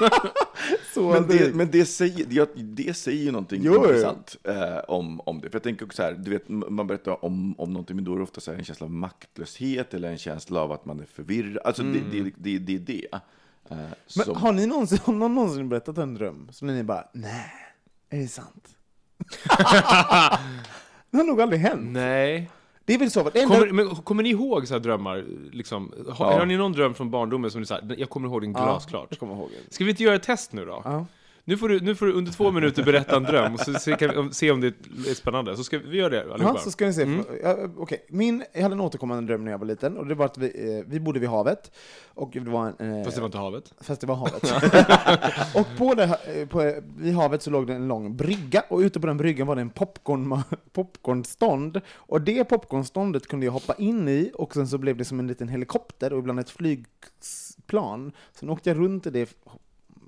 [0.95, 5.21] så men, det, men det, säger, det, det säger ju någonting Jo, intressant eh, om,
[5.21, 5.51] om det.
[5.51, 8.13] För jag tänker också så här, du vet, man berättar om, om någonting, men då
[8.13, 11.01] är det ofta så här en känsla av maktlöshet eller en känsla av att man
[11.01, 11.59] är förvirrad.
[11.65, 13.07] Alltså det, det, det, det är det.
[13.71, 13.77] Eh,
[14.17, 16.49] Men som- har ni någonsin, har någon någonsin berättat en dröm?
[16.53, 17.53] Så ni bara, nej,
[18.11, 18.69] är det sant?
[21.11, 21.87] det har nog aldrig hänt.
[21.91, 22.51] Nej.
[22.85, 25.25] Det är väl så, det enda, Kommer, men, kommer ni ihåg så här drömmar?
[25.53, 25.93] Liksom?
[26.11, 26.39] Har, Ja.
[26.39, 29.07] har ni någon dröm från barndomen som ni säger, jag kommer ihåg den glasklart?
[29.11, 29.51] jag kommer ihåg.
[29.71, 30.83] Ska vi inte göra ett test nu då?
[30.85, 31.07] Ja.
[31.49, 33.97] Nu, får du, nu får du under två minuter berätta en dröm, och så se,
[33.97, 34.67] kan vi, om- se om det
[35.11, 35.57] är spännande.
[35.57, 36.55] Så ska vi göra det allihopa.
[36.57, 37.23] Ja, så ska ni se.
[37.43, 40.25] Ja, Okej, Min, jag hade en återkommande dröm när jag var liten, och det var
[40.27, 41.71] att vi, eh, vi bodde vid havet.
[42.15, 43.75] Och det var en, eh, Fast det var inte havet.
[43.81, 44.43] Fast det var havet.
[45.57, 49.01] och på det, eh, på, vid havet så låg det en lång brygga, och ute
[49.01, 50.43] på den bryggan var det en popcorn,
[50.73, 51.81] popcornstånd.
[51.95, 55.27] Och det popcornståndet kunde jag hoppa in i, och sen så blev det som en
[55.27, 58.13] liten helikopter, och ibland ett flygplan.
[58.33, 59.35] Sen åkte jag runt i det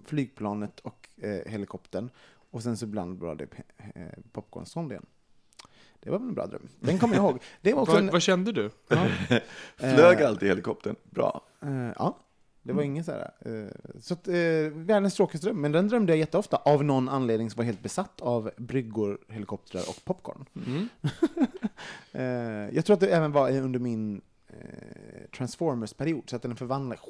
[0.07, 2.10] flygplanet och eh, helikoptern,
[2.50, 3.46] och sen så ibland var det
[3.94, 4.02] eh,
[4.32, 5.06] popcornstånd igen.
[6.00, 6.68] Det var väl en bra dröm.
[6.80, 7.38] Den kommer jag ihåg.
[7.60, 8.70] Det var också Vad, en, vad kände du?
[8.88, 9.06] ja,
[9.76, 10.96] Flög alltid helikoptern?
[11.10, 11.40] Bra.
[11.62, 12.18] Eh, ja,
[12.62, 13.30] det var ingen så här.
[13.40, 14.34] eh, så att, eh,
[14.72, 18.20] världens tråkigaste dröm, men den drömde jag jätteofta av någon anledning som var helt besatt
[18.20, 20.44] av bryggor, helikoptrar och popcorn.
[20.66, 20.88] Mm.
[22.12, 22.22] Eh,
[22.76, 24.56] jag tror att det även var under min eh,
[25.36, 27.00] Transformers-period, så att den förvandlade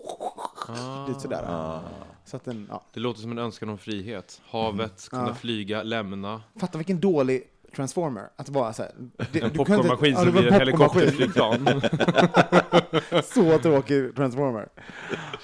[0.69, 1.07] Ah.
[1.09, 1.81] lite sådär.
[2.25, 2.83] Så att den, ja.
[2.95, 4.41] Det låter som en önskan om frihet.
[4.47, 5.35] Havet, kunna Ja.
[5.35, 6.43] flyga, lämna.
[6.61, 7.43] Fatta vilken dålig
[7.77, 8.93] Transformer, att vara så här.
[8.99, 11.67] Det- En du kan inte- popcornmaskin som blir en helikopterflygplan.
[13.25, 14.69] Så tråkig Transformer.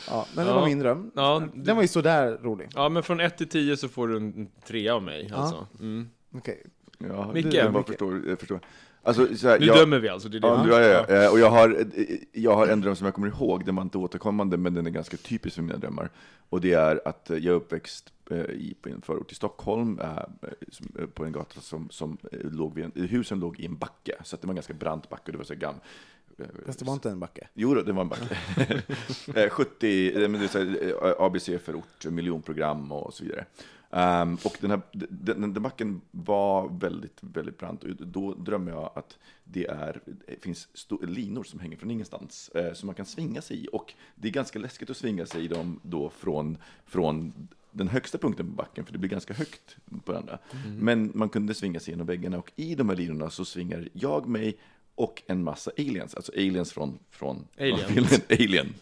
[0.08, 0.60] Ja, men det Ja.
[0.60, 1.10] var min dröm.
[1.14, 2.68] Ja, Den var ju sådär rolig.
[2.74, 5.26] Ja, men från 1 till 10 så får du en trea av mig.
[5.30, 5.36] Ja.
[5.36, 5.66] Alltså.
[5.80, 6.10] Mm.
[6.34, 6.62] Okej.
[6.98, 8.28] Ja, Micke, jag förstår.
[8.28, 8.60] Jag förstår.
[9.06, 10.46] Alltså, så här, Nu jag, dömer vi alltså, det är det.
[10.48, 11.24] Ja, du- ja, ja, ja.
[11.24, 11.84] Eh, Och jag har,
[12.32, 14.90] jag har en dröm som jag kommer ihåg, den var inte återkommande, men den är
[14.90, 16.10] ganska typisk för mina drömmar.
[16.48, 20.08] Och det är att jag är uppväxt eh, i, på en förort till Stockholm, eh,
[20.98, 24.12] eh, på en gata som, som eh, låg vid en, husen låg i en backe,
[24.24, 25.74] så att det var en ganska brant backe, och det var så gam,
[26.38, 27.48] eh, Fast det var inte en backe.
[27.54, 28.38] Jo, det var en backe.
[29.34, 33.44] Eh, 70, eh, men det är så här, eh, ABC-förort, miljonprogram och så vidare.
[33.90, 37.84] Ehm, och den här den, den, backen var väldigt, väldigt brant.
[37.84, 40.68] Och då drömmer jag att det är, det finns
[41.02, 43.68] linor som hänger från ingenstans, eh, som man kan svinga sig i.
[43.72, 47.32] Och det är ganska läskigt att svinga sig i dem då från, från
[47.70, 50.38] den högsta punkten på backen, för det blir ganska högt på den andra.
[50.78, 54.28] Men man kunde svinga sig genom väggarna, och i de här linorna så svingar jag
[54.28, 54.56] mig
[54.94, 57.82] och en massa aliens, alltså aliens från, från Aliens.
[57.82, 58.74] från filmen Alien.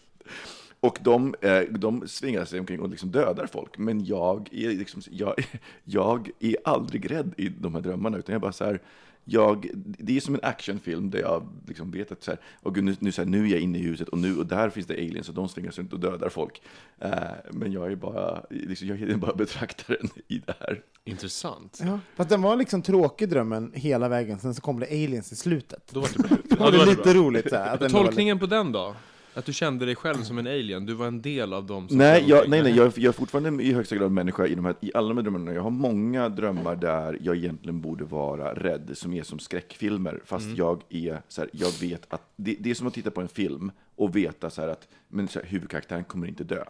[0.85, 5.01] Och de, eh, de svingar sig omkring och liksom dödar folk, men jag är, liksom,
[5.11, 5.33] jag,
[5.83, 8.79] jag är aldrig rädd i de här drömmarna, utan jag bara så här,
[9.27, 12.95] jag, det är som en actionfilm där jag liksom vet att så här, och nu,
[12.99, 14.93] nu, så här, nu är jag inne i huset och, nu, och där finns det
[14.93, 16.61] aliens och de svingar sig runt och dödar folk.
[16.99, 17.11] Eh,
[17.51, 20.81] men jag är bara, liksom, jag är bara betraktaren i det här.
[21.03, 21.79] Intressant.
[21.83, 21.99] Ja.
[22.15, 25.89] Fast den var liksom tråkig drömmen hela vägen, sen så kom det aliens i slutet.
[25.93, 26.71] Då var det bra.
[26.71, 27.49] Då var det lite roligt.
[27.49, 28.95] Så här, tolkningen på den då?
[29.35, 30.85] Att du kände dig själv som en alien?
[30.85, 33.63] Du var en del av dem som Nej, jag, nej, nej jag, jag är fortfarande
[33.63, 35.53] i högsta grad människa i, de här, i alla de här drömmarna.
[35.53, 40.57] Jag har många drömmar där jag egentligen borde vara rädd, som är som skräckfilmer, fast
[40.57, 43.27] jag är så här, jag vet att det, det är som att titta på en
[43.27, 46.63] film och veta så här att men så här, huvudkaraktären kommer inte dö,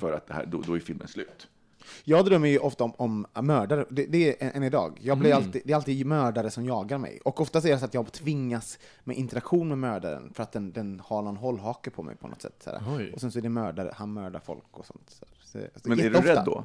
[0.00, 1.48] för att det här, då, då är filmen slut.
[2.04, 2.92] Jag drömmer ju ofta om,
[3.32, 4.98] om mördare, det, det är än idag.
[5.02, 7.20] Jag blir alltid, det är alltid mördare som jagar mig.
[7.24, 10.72] Och oftast är det så att jag tvingas med interaktion med mördaren för att den,
[10.72, 12.54] den har någon hållhake på mig på något sätt.
[12.64, 12.82] Så här.
[12.98, 13.12] Oj.
[13.14, 15.10] Och sen så är det mördare, han mördar folk och sånt.
[15.10, 16.64] Så, så, så Men är du rädd då?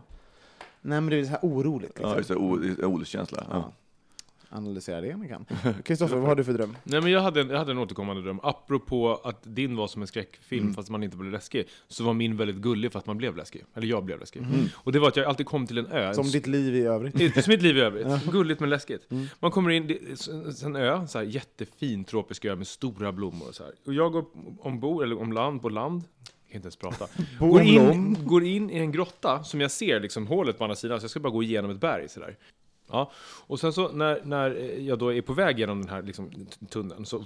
[0.81, 1.89] Nej, men det är så här oroligt.
[1.89, 2.09] Liksom.
[2.09, 3.43] Ja, just det, o- det är olustkänsla.
[3.51, 3.71] Ja.
[4.49, 5.45] Analysera det om ni kan.
[5.83, 6.77] Kristoffer, vad har du för dröm?
[6.83, 8.39] Nej men jag hade, en, jag hade en återkommande dröm.
[8.43, 10.73] Apropå att din var som en skräckfilm Mm.
[10.75, 13.63] fast man inte blev läskig, så var min väldigt gullig fast man blev läskig.
[13.73, 14.39] Eller jag blev läskig.
[14.41, 14.65] Mm.
[14.75, 16.13] Och det var att jag alltid kom till en ö.
[16.13, 17.43] Som ditt liv i övrigt?
[17.43, 18.25] Som mitt liv i övrigt.
[18.31, 19.11] Gulligt men läskigt.
[19.11, 19.25] Mm.
[19.39, 23.55] Man kommer in, är en ö, så här, jättefin tropisk ö med stora blommor och
[23.55, 23.73] så här.
[23.85, 24.25] Och jag går
[24.59, 26.03] ombord, eller om land, på land,
[26.47, 27.07] kan inte ens prata.
[27.39, 30.99] Går, in, går in i en grotta som jag ser liksom hålet på andra sidan,
[30.99, 32.35] så jag ska bara gå igenom ett berg sådär.
[32.91, 33.11] Ja,
[33.47, 36.29] och sen så när, när jag då är på väg genom den här liksom,
[36.69, 37.23] tunneln så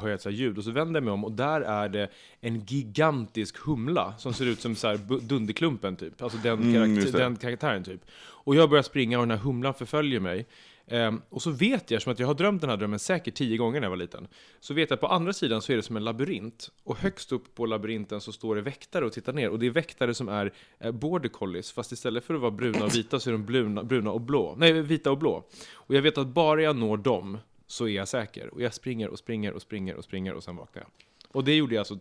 [0.00, 2.08] hör jag ett så ljud och så vänder jag mig om och där är det
[2.40, 6.22] en gigantisk humla som ser ut som så här Dunderklumpen typ.
[6.22, 7.18] Alltså den, Mm, karakt- just det.
[7.18, 8.00] den karaktären typ.
[8.18, 10.46] Och jag börjar springa och den här humlan förföljer mig.
[10.88, 13.56] Ehm, och så vet jag, som att jag har drömt den här drömmen säkert tio
[13.56, 14.28] gånger när jag var liten,
[14.60, 16.70] så vet jag att på andra sidan så är det som en labyrint.
[16.84, 19.50] Och högst upp på labyrinten så står det väktare och tittar ner.
[19.50, 22.84] Och det är väktare som är eh, border collies, fast istället för att vara bruna
[22.84, 24.54] och vita så är de bruna, bruna och blå.
[24.58, 25.44] Nej, vita och blå.
[25.74, 28.54] Och jag vet att bara jag når dem så är jag säker.
[28.54, 30.90] Och jag springer och springer och springer och springer och sen vaknar jag.
[31.28, 31.98] Och det gjorde jag alltså,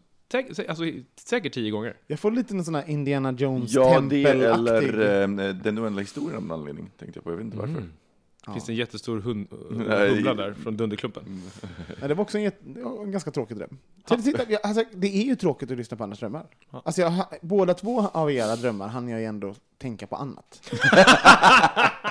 [0.67, 0.83] alltså
[1.15, 1.97] säkert tio gånger.
[2.07, 4.89] Jag får lite en sån här Indiana Jones Ja, det tempelaktig...
[4.89, 7.31] eller eh, Den oändliga historien av någon anledning, tänkte jag på.
[7.31, 7.73] Jag vet inte varför.
[7.73, 7.91] Mm.
[8.53, 10.15] Finns det en jättestor hund, Nej.
[10.15, 11.23] humla där från Dunderklumpen?
[12.01, 12.51] Ja, det var också en,
[13.01, 13.77] en ganska tråkig dröm.
[14.05, 16.45] Så, titta, jag- alltså, det är ju tråkigt att lyssna på andras drömmar.
[16.71, 20.71] Alltså, jag, båda två av era drömmar hann jag ju ändå tänka på annat.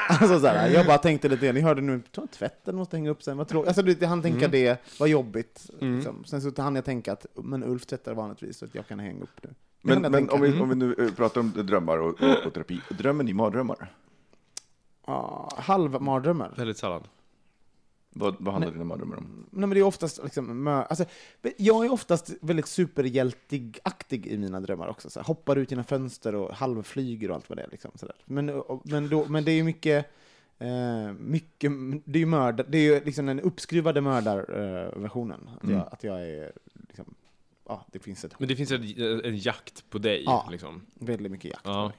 [0.08, 2.00] alltså, så här, jag bara tänkte lite, ni hörde nu,
[2.38, 3.68] tvätten måste hänga upp sen, vad tråkigt.
[3.68, 5.70] Alltså, du hann tänka det, vad jobbigt.
[5.80, 6.24] Liksom.
[6.24, 9.22] Sen så hann jag tänka att, men Ulf tvättar vanligtvis, så att jag kan hänga
[9.22, 12.46] upp hann Men, men om, vi, om vi nu eh, pratar om drömmar och, och,
[12.46, 12.80] och terapi.
[12.90, 13.92] Drömmer ni mardrömmar?
[15.56, 16.54] Halvmardrömmar.
[16.56, 17.02] Väldigt sällan.
[18.16, 19.46] Vad, vad handlar dina mardrömmar om?
[19.50, 21.04] Nej, men det är oftast liksom, alltså,
[21.56, 25.10] jag är oftast väldigt superhjältig-aktig i mina drömmar också.
[25.10, 27.68] Så här, hoppar ut genom fönster och halvflyger och allt vad det är.
[27.70, 28.16] Liksom, så där.
[28.24, 30.06] Men, och- men, då, men det är ju mycket,
[30.58, 31.72] eh, mycket
[32.04, 35.50] det är ju mördar, det är ju liksom den uppskruvade mördarversionen.
[35.56, 35.76] att, Mm.
[35.76, 36.52] jag, att jag är,
[36.88, 37.14] liksom,
[37.68, 40.22] ja, det finns ett Men det finns en, en jakt på dig.
[40.26, 40.48] Ja.
[40.50, 40.86] Liksom.
[40.94, 41.64] väldigt mycket jakt.
[41.64, 41.88] på Ja.
[41.88, 41.96] mig.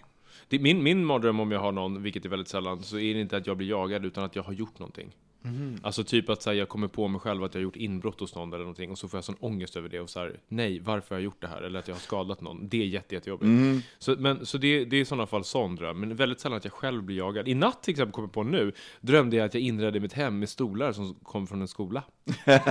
[0.48, 3.22] Det, min, min mardröm om jag har någon, vilket är väldigt sällan, så är det
[3.22, 5.16] inte att jag blir jagad utan att jag har gjort någonting.
[5.46, 5.80] Mhm.
[5.84, 8.20] Alltså typ att så här, jag kommer på mig själv att jag har gjort inbrott
[8.20, 10.40] hos någon eller någonting och så får jag sån ångest över det och så här,
[10.48, 11.62] nej, varför har jag gjort det här?
[11.62, 12.68] Eller att jag har skadat någon.
[12.68, 13.46] Det är jätte, jättejobbigt.
[13.46, 13.82] Mm.
[14.00, 16.64] Så, men, så det, det är i sådana fall sån dröm, men väldigt sällan att
[16.64, 17.48] jag själv blir jagad.
[17.48, 18.72] I natt till exempel, kommer jag på nu,
[19.02, 22.04] drömde jag att jag inredde mitt hem med stolar som kom från en skola.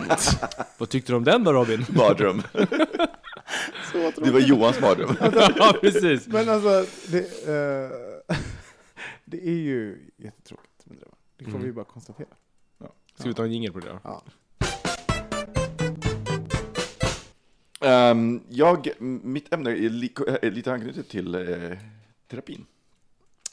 [0.78, 1.86] Vad tyckte du om den då Robin?
[1.88, 2.42] Mardröm.
[4.16, 5.16] det var Johans mardröm.
[5.56, 6.26] ja, precis.
[6.26, 8.36] Men alltså, det, eh,
[9.24, 11.18] det är ju jättetråkigt med drömmar.
[11.36, 11.62] Det får Mm.
[11.66, 12.28] vi bara konstatera.
[13.18, 14.00] Ska vi ta en jingel på det då?
[14.04, 14.22] Ja.
[17.80, 18.88] Ehm, jag,
[19.22, 21.78] mitt ämne är, li, är lite anknutet till eh,
[22.30, 22.66] terapin.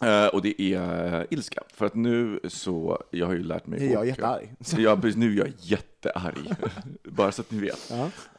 [0.02, 1.64] Eh, och det är eh, ilska.
[1.74, 3.88] För att nu så, jag har ju lärt mig...
[3.88, 4.54] Är jag åka- jättearg.
[4.78, 6.49] Ja, precis, nu är jag jättearg.
[7.04, 7.93] Bara så att ni vet.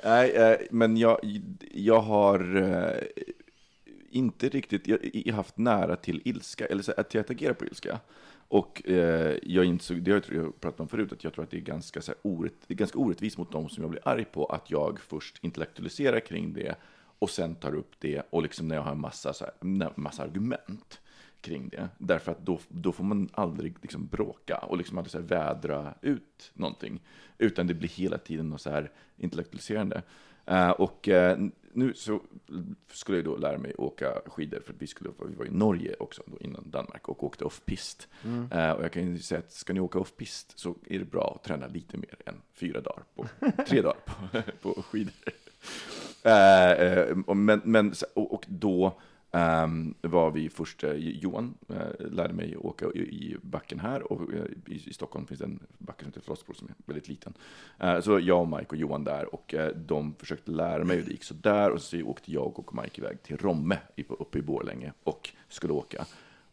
[0.04, 1.18] Nej, eh, men jag,
[1.74, 2.40] jag har
[4.10, 8.00] inte riktigt, jag, jag haft nära till ilska, eller så att jag agerar på ilska.
[8.48, 8.82] Och
[9.42, 12.00] jag insåg, det har jag pratat om förut, att jag tror att det är ganska,
[12.02, 14.70] så här, orätt, det är ganska orättvist mot dem som jag blir arg på, att
[14.70, 16.74] jag först intellektualiserar kring det
[17.18, 20.22] och sen tar upp det och liksom när jag har en massa, så här, massa
[20.22, 21.00] argument
[21.42, 21.88] kring det.
[21.98, 26.50] Därför att då, då får man aldrig liksom bråka och liksom aldrig så vädra ut
[26.54, 27.00] någonting.
[27.38, 30.02] Utan det blir hela tiden något så här intellektualiserande.
[30.46, 31.38] Eh, och eh,
[31.72, 32.20] nu så
[32.92, 35.94] skulle jag då lära mig åka skidor för att vi, skulle, vi var i Norge
[35.98, 38.08] också då innan Danmark och åkte off-pist.
[38.50, 41.34] Eh, och jag kan ju säga att ska ni åka off-pist så är det bra
[41.36, 43.26] att träna lite mer än fyra dagar på,
[43.68, 44.42] tre dagar på,
[44.74, 45.14] på skidor.
[47.34, 49.00] Men, men, och, och då
[49.32, 54.32] ehm, var vi först, eh, Johan eh, lärde mig åka i, i backen här och
[54.32, 57.34] eh, i, i Stockholm finns det en backe som heter Flossbro som är väldigt liten.
[57.78, 61.10] Eh, så jag och Mike och Johan där och de försökte lära mig och det
[61.10, 64.42] gick så där och så åkte jag och Mike iväg till Romme i- uppe i
[64.42, 66.04] Borlänge och skulle åka.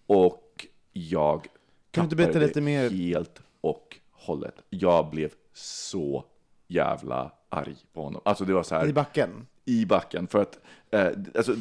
[0.07, 1.47] Och jag
[1.91, 2.89] Kan du berätta lite mer?
[2.89, 4.55] helt och hållet.
[4.69, 6.23] Jag blev så
[6.67, 8.21] jävla arg på honom.
[8.25, 9.47] Alltså det var så här I backen?
[9.65, 10.27] i backen.
[10.27, 10.59] För att
[10.91, 11.55] eh, alltså,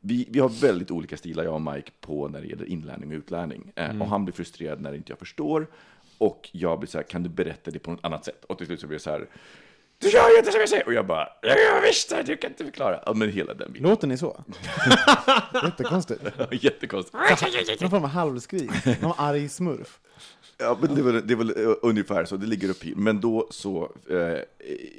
[0.00, 3.16] vi, vi har väldigt olika stilar, jag och Mike, på när det gäller inlärning och
[3.16, 3.72] utlärning.
[3.76, 5.66] Eh, Och han blir frustrerad när inte jag förstår.
[6.18, 8.44] Och jag blir så här, kan du berätta det på något annat sätt?
[8.44, 9.26] Och till slut så blir det så här,
[9.98, 10.86] Du gör ju inte som jag säger!
[10.86, 13.00] Och jag bara, jag visste, du kan inte förklara.
[13.06, 13.88] Ja, men hela den biten.
[13.90, 14.44] Låter ni så?
[15.62, 16.22] Jättekonstigt.
[16.50, 17.80] Jättekonstigt.
[17.80, 18.70] Någon form av halvskrik.
[19.02, 20.00] Någon arg smurf.
[20.60, 22.94] Ja, men det var, det var eh, ungefär så, det ligger upp i.
[22.96, 24.38] Men då så eh,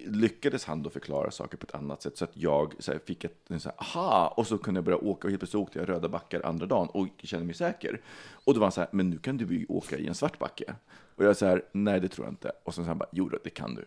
[0.06, 3.24] lyckades han då förklara saker på ett annat sätt så att jag så här, fick
[3.24, 5.90] ett, så här, aha, och så kunde jag börja åka och helt plötsligt åkte jag
[5.90, 8.02] röda backar andra dagen och kände mig säker.
[8.46, 10.40] Och då var han så här, men nu kan du ju åka i en svart
[10.40, 10.76] backe.
[11.16, 12.52] Och jag så här, nej det tror jag inte.
[12.64, 13.86] Och så sa han bara, jo det kan du.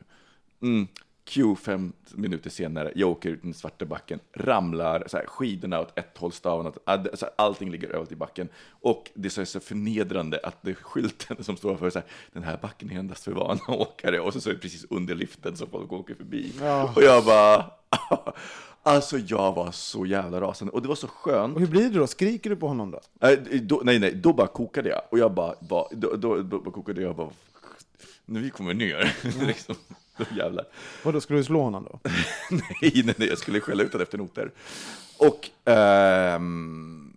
[0.66, 0.86] Mm.
[1.26, 5.80] Q fem minuter senare, jag åker ut i den svarta backen, ramlar, så här, skidorna
[5.80, 8.48] åt ett håll, staven åt, det- så här, allting ligger överallt i backen.
[8.70, 12.08] Och det är så, så förnedrande att det är skylten som står för så här,
[12.32, 15.14] den här backen är endast för vana åkare, och så, så är det precis under
[15.14, 16.52] liften som folk åker förbi.
[16.96, 17.70] Och jag bara,
[18.82, 21.54] alltså jag var så jävla rasande, och det var så skönt.
[21.54, 22.06] Och hur blir det då?
[22.06, 23.00] Skriker du på honom då?
[23.20, 25.00] Nej, då, nej, nej, då bara kokade jag.
[25.10, 27.30] Och jag bara, bara då, då, då bara kokade jag bara,
[28.24, 29.16] när vi kommer ner,
[29.46, 29.74] liksom,
[30.16, 30.64] då jävlar.
[31.04, 32.00] Vadå, ska du slå honom då?
[32.50, 34.52] nej, nej, nej, jag skulle skälla ut honom efter noter.
[35.18, 37.12] Och, ehm,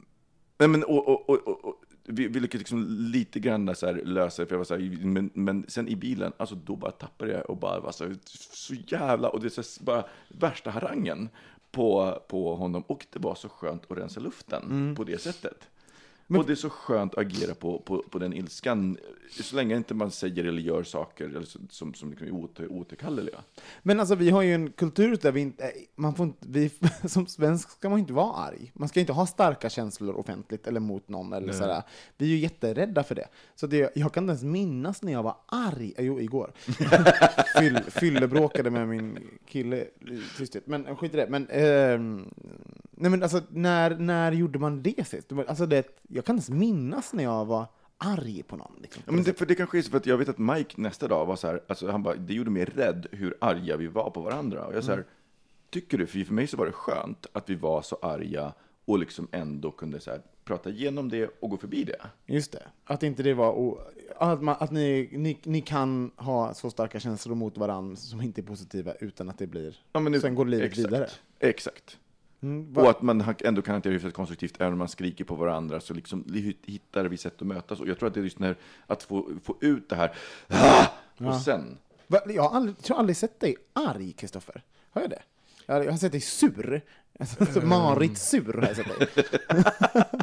[0.57, 4.41] nej men, och, och, och, och, vi, vi lyckades liksom lite grann så här lösa
[4.41, 7.31] det, för jag var så här, men, men sen i bilen, alltså då bara tappade
[7.31, 8.13] jag och bara var så,
[8.53, 11.29] så jävla, och det är så bara värsta harangen
[11.71, 12.83] på, på honom.
[12.87, 15.67] Och det var så skönt att rensa luften på det sättet.
[16.27, 18.97] Och det är så skönt att agera på, på, på den ilskan,
[19.41, 22.71] så länge inte man säger eller gör saker eller som, som, som liksom är åter,
[22.71, 23.43] återkalleliga.
[23.83, 26.71] Men alltså vi har ju en kultur där vi inte, eh, man får inte, vi,
[27.07, 28.71] som svensk ska man inte vara arg.
[28.73, 31.83] Man ska inte ha starka känslor offentligt eller mot någon eller sådär.
[32.17, 33.27] Vi är ju jätterädda för det.
[33.55, 36.51] Så det, jag kan inte ens minnas när jag var arg, eh, jo igår.
[37.59, 40.67] Fyll, fyllebråkade med min kille i tysthet.
[40.67, 41.27] Men skit i det.
[41.29, 42.25] Men, ehm,
[42.97, 45.31] nej men alltså när, när gjorde man det sist?
[45.47, 47.65] Alltså det, jag kan inte ens minnas när jag var
[47.97, 48.71] arg på någon.
[48.81, 49.03] Liksom.
[49.05, 51.07] Ja, men det, för det kanske är så för att jag vet att Mike nästa
[51.07, 54.09] dag var så här, alltså han bara, det gjorde mig rädd hur arga vi var
[54.09, 54.65] på varandra.
[54.65, 55.05] Och jag så här,
[55.69, 56.07] tycker du?
[56.07, 58.53] För för mig så var det skönt att vi var så arga
[58.85, 62.01] och liksom ändå kunde så här, prata igenom det och gå förbi det.
[62.25, 62.63] Just det.
[62.85, 63.51] Att inte det var...
[63.51, 63.79] o-
[64.17, 68.41] Att, man, att ni, ni, ni kan ha så starka känslor mot varandra som inte
[68.41, 69.75] är positiva utan att det blir...
[69.93, 71.07] Ja, men nu- Sen går livet exakt, vidare.
[71.39, 71.97] Exakt.
[72.41, 75.79] Mm, Och att man ändå kan hantera hyfsat konstruktivt, även om man skriker på varandra,
[75.79, 77.79] så liksom li- hittar vi sätt att mötas.
[77.79, 78.55] Och jag tror att det är just när,
[78.87, 80.15] att få, få ut det här,
[80.47, 80.85] ah!
[81.17, 81.77] och sen,
[82.07, 84.61] va, jag har aldrig, tror aldrig sett dig arg, Kristoffer.
[84.89, 85.21] Har jag det?
[85.65, 86.81] Jag har, sett dig sur.
[87.19, 89.07] Alltså, Marit sur har jag sett dig.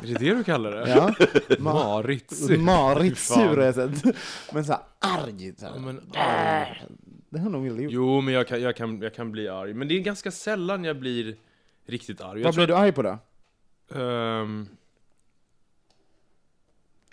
[0.03, 0.89] Är det det du kallar det?
[0.91, 1.15] Ja.
[1.59, 2.33] Marit.
[2.59, 3.49] Marit Fy fan.
[3.49, 4.17] sur har jag sett.
[4.53, 5.55] Men så här arg.
[5.59, 5.73] Så här.
[5.75, 6.01] Ja, men,
[7.31, 7.93] Det har nog Wille gjort.
[7.93, 9.75] jo, men jag kan, jag, kan, jag kan bli arg.
[9.75, 11.37] Men det är ganska sällan jag blir
[11.87, 12.41] riktigt arg.
[12.41, 13.18] Jag Vad blir du arg på då?
[14.01, 14.68] Ehm,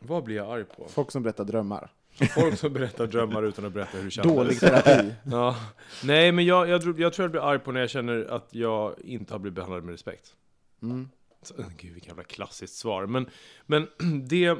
[0.01, 0.88] vad blir jag arg på?
[0.89, 1.91] Folk som berättar drömmar.
[2.36, 4.36] Folk som berättar drömmar utan att berätta hur det kändes.
[4.36, 5.13] Dålig terapi.
[5.24, 5.55] Ja.
[6.03, 8.47] Nej, men jag, jag, tror- jag tror jag blir arg på när jag känner att
[8.51, 10.36] jag inte har blivit behandlad med respekt.
[10.82, 11.09] Mm.
[11.41, 13.05] Så, gud, vilket jävla klassiskt svar.
[13.05, 13.30] Men,
[13.65, 13.88] men
[14.28, 14.57] det,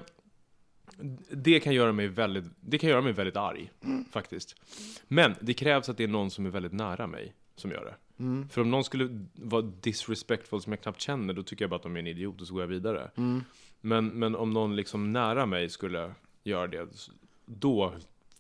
[1.32, 3.72] det, kan göra mig väldigt, det kan göra mig väldigt arg,
[4.12, 4.56] faktiskt.
[5.08, 7.96] Men det krävs att det är någon som är väldigt nära mig som gör det.
[8.50, 11.84] För om någon skulle vara disrespectful som jag knappt känner, då tycker jag bara att
[11.84, 13.12] de är en idiot och så går jag vidare.
[13.82, 16.14] Men, men om någon liksom nära mig skulle
[16.44, 16.88] göra det,
[17.46, 17.94] då,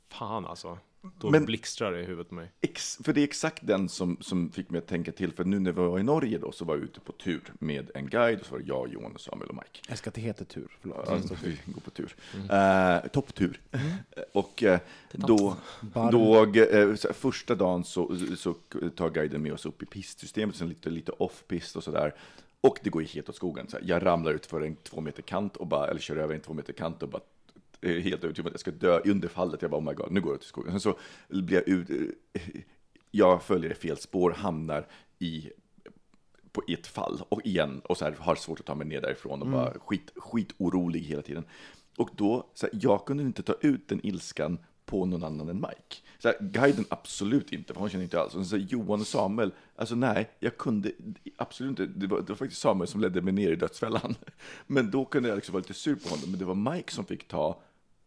[0.09, 0.77] fan alltså.
[1.19, 2.51] Då Men- blixtrar det i huvudet på mig.
[2.61, 5.59] Ex, för det är exakt den som, som fick mig att tänka till, för nu
[5.59, 8.39] när vi var i Norge då, så var jag ute på tur med en guide,
[8.39, 9.79] och så var det jag, Johan, Samuel och Mike.
[9.89, 10.77] Jag ska att det heter tur.
[10.81, 11.05] Förlåt.
[11.07, 12.15] Ja, vi går på tur.
[12.51, 13.61] Eh, topptur.
[14.33, 14.79] Och eh,
[15.11, 15.55] då,
[15.91, 18.53] då här, första dagen så, så
[18.95, 22.15] tar guiden med oss upp i pistsystemet, sen lite, lite off-pist och sådär.
[22.61, 23.67] Och det går ju helt åt skogen.
[23.67, 26.35] Så här, jag ramlar ut för en två meter kant, och bara, eller kör över
[26.35, 27.21] en två meter kant och bara
[27.81, 29.61] helt övertygad om att jag ska dö under fallet.
[29.61, 30.71] Jag bara, oh my god, nu går det åt skogen.
[30.71, 31.89] Sen så blir jag ut,
[32.33, 32.41] eh,
[33.11, 34.87] jag följer fel spår, hamnar
[35.19, 35.49] i
[36.51, 39.41] på ett fall och igen och så här, har svårt att ta mig ner därifrån
[39.41, 41.43] och bara skit, skitorolig hela tiden.
[41.97, 45.55] Och då, så här, jag kunde inte ta ut den ilskan på någon annan än
[45.55, 45.95] Mike.
[46.19, 48.35] Så här, guiden absolut inte, för hon känner inte alls.
[48.35, 50.91] Och så här, Johan och Samuel, alltså nej, jag kunde
[51.37, 51.85] absolut inte.
[51.85, 54.15] Det var, det var faktiskt Samuel som ledde mig ner i dödsfällan.
[54.67, 57.05] Men då kunde jag liksom vara lite sur på honom, men det var Mike som
[57.05, 57.61] fick ta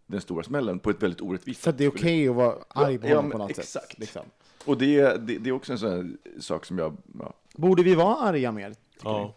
[0.07, 2.99] den stora smällen på ett väldigt orättvist Så att det är okej att vara arg
[2.99, 3.69] på Ja, honom på något exakt.
[3.69, 3.99] sätt.
[3.99, 4.23] Liksom.
[4.65, 7.95] Och det, det, det är också en sån här sak som jag, ja, Borde vi
[7.95, 8.71] vara arga mer?
[8.71, 9.15] tycker ni?
[9.15, 9.35] Ja.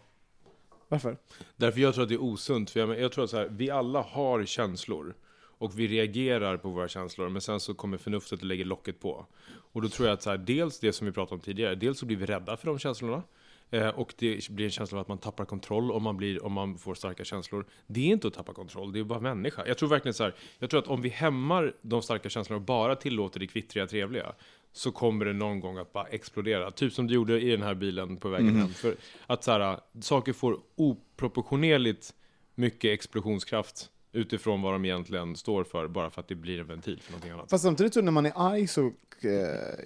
[0.88, 1.16] Varför?
[1.56, 2.70] Därför jag tror att det är osunt.
[2.70, 5.14] För jag, jag tror att så här, vi alla har känslor.
[5.60, 9.26] Och vi reagerar på våra känslor, men sen så kommer förnuftet och lägger locket på.
[9.72, 11.98] Och då tror jag att så här, dels det som vi pratade om tidigare, dels
[11.98, 13.22] så blir vi rädda för de känslorna.
[13.70, 16.52] Eh, och det blir en känsla av att man tappar kontroll om man, blir, om
[16.52, 17.66] man får starka känslor.
[17.86, 19.66] Det är inte att tappa kontroll, det är bara människa.
[19.66, 22.66] Jag tror verkligen så här, jag tror att om vi hämmar de starka känslorna och
[22.66, 24.32] bara tillåter det kvittriga, trevliga,
[24.72, 26.70] så kommer det någon gång att bara explodera.
[26.70, 28.68] Typ som du gjorde i den här bilen på vägen hem.
[28.68, 28.96] För
[29.26, 32.14] att så här, saker får oproportionerligt
[32.54, 37.00] mycket explosionskraft utifrån vad de egentligen står för, bara för att det blir en ventil
[37.00, 37.50] för någonting annat.
[37.50, 38.86] Fast samtidigt så när man är arg så,
[39.20, 39.30] eh,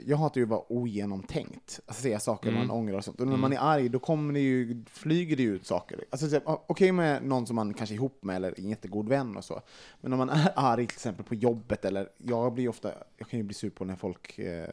[0.07, 3.21] jag hatar ju att vara ogenomtänkt, alltså säga saker man ångrar och sånt.
[3.21, 6.05] Och när man är arg då kommer det ju, flyger det ju ut saker.
[6.11, 9.37] Alltså, så- Okej med någon som man kanske är ihop med eller en jättegod vän
[9.37, 9.61] och så.
[10.01, 13.39] Men om man är arg till exempel på jobbet eller, jag blir ofta, jag kan
[13.41, 14.69] ju bli sur på när folk eh,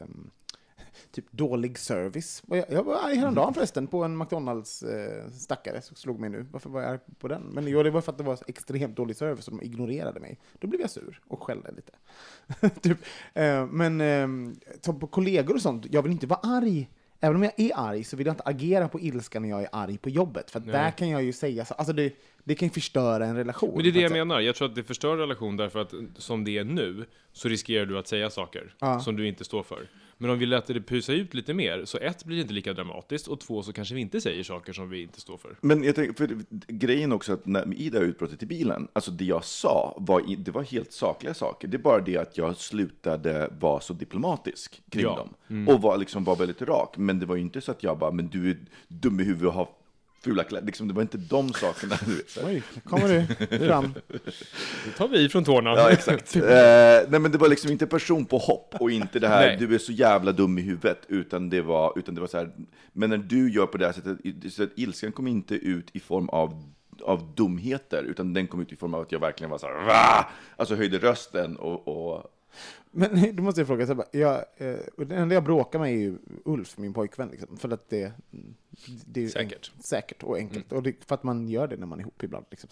[1.12, 2.42] typ dålig service.
[2.46, 6.46] Jag, jag var arg häromdagen förresten på en McDonalds eh, som slog mig nu.
[6.50, 7.42] Varför var jag arg på den?
[7.42, 10.38] Men jo, det var för att det var extremt dålig service och de ignorerade mig.
[10.58, 11.92] Då blev jag sur och skällde lite.
[12.80, 12.98] typ.
[13.34, 16.90] eh, men eh, på kollegor och sånt, jag vill inte vara arg.
[17.22, 19.68] Även om jag är arg så vill jag inte agera på ilska när jag är
[19.72, 20.50] arg på jobbet.
[20.50, 22.12] För där kan jag ju säga så, alltså det,
[22.44, 23.72] det kan ju förstöra en relation.
[23.74, 24.40] Men det är det jag menar.
[24.40, 27.98] Jag tror att det förstör relation därför att som det är nu så riskerar du
[27.98, 29.00] att säga saker Ja.
[29.00, 29.88] som du inte står för.
[30.22, 32.72] Men om vi låter det pysa ut lite mer, så ett blir det inte lika
[32.72, 35.56] dramatiskt och två så kanske vi inte säger saker som vi inte står för.
[35.60, 36.36] Men jag tänker, för
[36.68, 40.22] grejen också att när, i det här utbrottet i bilen, alltså det jag sa, var,
[40.38, 41.68] det var helt sakliga saker.
[41.68, 45.26] Det är bara det att jag slutade vara så diplomatisk kring Ja.
[45.48, 45.66] dem.
[45.68, 46.96] Och var, liksom, var väldigt rak.
[46.96, 48.56] Men det var ju inte så att jag bara, men du är
[48.88, 49.68] dum i huvudet och har
[50.24, 50.66] fula kläder.
[50.66, 51.96] Liksom, det var inte de sakerna.
[52.06, 52.38] Du vet.
[52.44, 53.94] Oj, kommer du fram.
[54.84, 55.70] Det tar vi från tårna.
[55.70, 56.36] Ja, exakt.
[56.36, 59.56] eh, nej, men det var liksom inte person på hopp och inte det här, Nej.
[59.56, 62.50] du är så jävla dum i huvudet, utan det var, utan det var så här,
[62.92, 66.00] men när du gör på det här sättet, så att ilskan kom inte ut i
[66.00, 66.64] form av
[67.02, 69.86] av dumheter, utan den kom ut i form av att jag verkligen var så här,
[69.86, 72.24] "Va?" alltså höjde rösten och, och
[72.90, 74.76] Men då måste jag fråga, så här, bara, jag, eh,
[75.06, 77.28] det enda jag bråkar med är ju Ulf, min pojkvän.
[77.28, 78.12] Liksom, för att det,
[79.06, 79.72] det är Säkert.
[79.76, 80.72] en- säkert och enkelt.
[80.72, 82.46] Och det, för att man gör det när man är ihop ibland.
[82.50, 82.68] Liksom.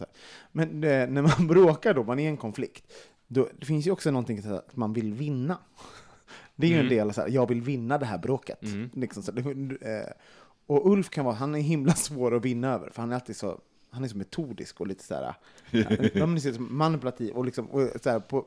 [0.52, 2.92] Men eh, när man bråkar då, man är i en konflikt,
[3.26, 5.58] då, det finns ju också någonting så här, att man vill vinna.
[6.56, 8.58] Det är ju en del så här, jag vill vinna det här bråket.
[8.94, 10.10] Liksom, så, eh,
[10.66, 13.36] och Ulf kan vara, han är himla svår att vinna över, för han är alltid
[13.36, 13.60] så
[13.98, 18.20] han är så metodisk och lite så här, som manipulativ och liksom, och så här,
[18.20, 18.44] på,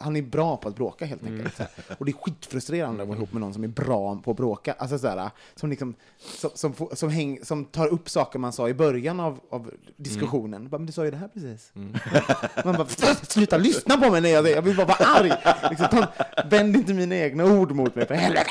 [0.00, 1.58] han är bra på att bråka helt enkelt.
[1.58, 1.68] Här.
[1.98, 4.72] Och det är skitfrustrerande att vara ihop med någon som är bra på att bråka.
[4.72, 8.68] Alltså så här, som, liksom, som, som, som, häng, som tar upp saker man sa
[8.68, 10.68] i början av, av diskussionen.
[10.68, 11.72] Bara, men du sa ju det här precis.
[12.64, 15.32] Man bara, sluta lyssna på mig när jag, jag vill bara vara arg.
[15.70, 16.06] Liksom,
[16.50, 18.50] vänd inte mina egna ord mot mig för helvete.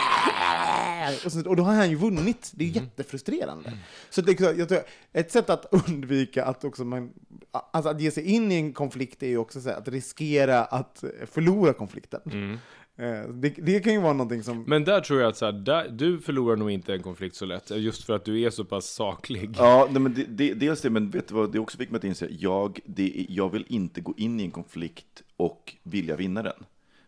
[1.25, 2.51] Och, så, och då har han ju vunnit.
[2.55, 3.73] Det är ju jättefrustrerande.
[4.09, 4.79] Så det, jag tror,
[5.13, 7.13] ett sätt att undvika att också man,
[7.51, 10.63] alltså att ge sig in i en konflikt är ju också så här, att riskera
[10.63, 12.21] att förlora konflikten.
[12.97, 14.63] Eh, Det, det kan ju vara någonting som...
[14.67, 17.45] Men där tror jag att så här, där, du förlorar nog inte en konflikt så
[17.45, 19.55] lätt, just för att du är så pass saklig.
[19.57, 21.97] Ja, nej, men det, det, dels det, men vet du vad, det också fick mig
[21.97, 26.43] att inse, jag, det, jag vill inte gå in i en konflikt och vilja vinna
[26.43, 26.63] den.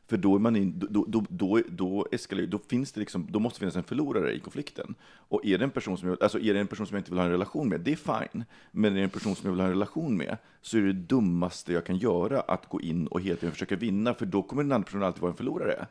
[0.08, 3.40] För då, är man in, då, då, då, då eskalerar då finns det liksom, då
[3.40, 4.96] måste det finnas en förlorare i konflikten.
[5.06, 7.12] Och är det en person som jag, alltså är det en person som jag inte
[7.12, 8.46] vill ha en relation med, det är fine.
[8.72, 10.94] Men är det en person som jag vill ha en relation med, så är det
[10.94, 14.64] dummaste jag kan göra att gå in och hela tiden försöka vinna, för då kommer
[14.64, 15.88] den andra personen alltid vara en förlorare.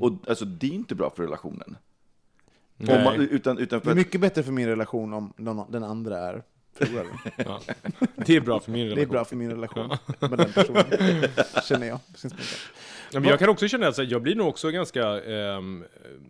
[0.00, 1.76] Och alltså, det är inte bra för relationen.
[2.76, 5.32] Man, utan, utan Det för är att, mycket bättre för min relation om
[5.68, 6.42] den andra är
[6.72, 7.08] förlorare.
[7.36, 7.60] Ja.
[8.16, 8.96] Det är bra för min relation.
[8.96, 9.88] Det är bra för min relation
[10.20, 10.84] med den personen,
[11.68, 11.98] känner jag.
[13.12, 15.84] Men jag kan också känna att jag blir nog också ganska ehm,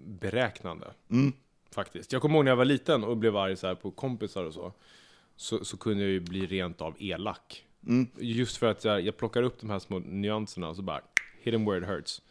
[0.07, 0.86] beräknande.
[1.70, 2.12] Faktiskt.
[2.12, 4.72] Jag kommer ihåg när jag var liten och blev arg så på kompisar och så.
[5.36, 7.64] Så, så kunde jag ju bli rent av elak.
[8.18, 11.01] Just för att jag, jag plockar upp de här små nyanserna och så bara
[11.45, 12.22] where it hurts.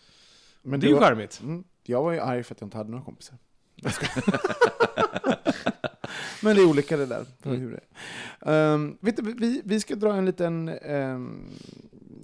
[0.61, 1.41] Men Det är ju charmigt.
[1.43, 3.37] Mm, jag var ju arg för att jag inte hade några kompisar.
[6.43, 7.25] Men det är olika det där.
[7.41, 8.51] för Hur det.
[8.51, 11.49] Ehm, vet du, vi, vi ska dra en liten ehm,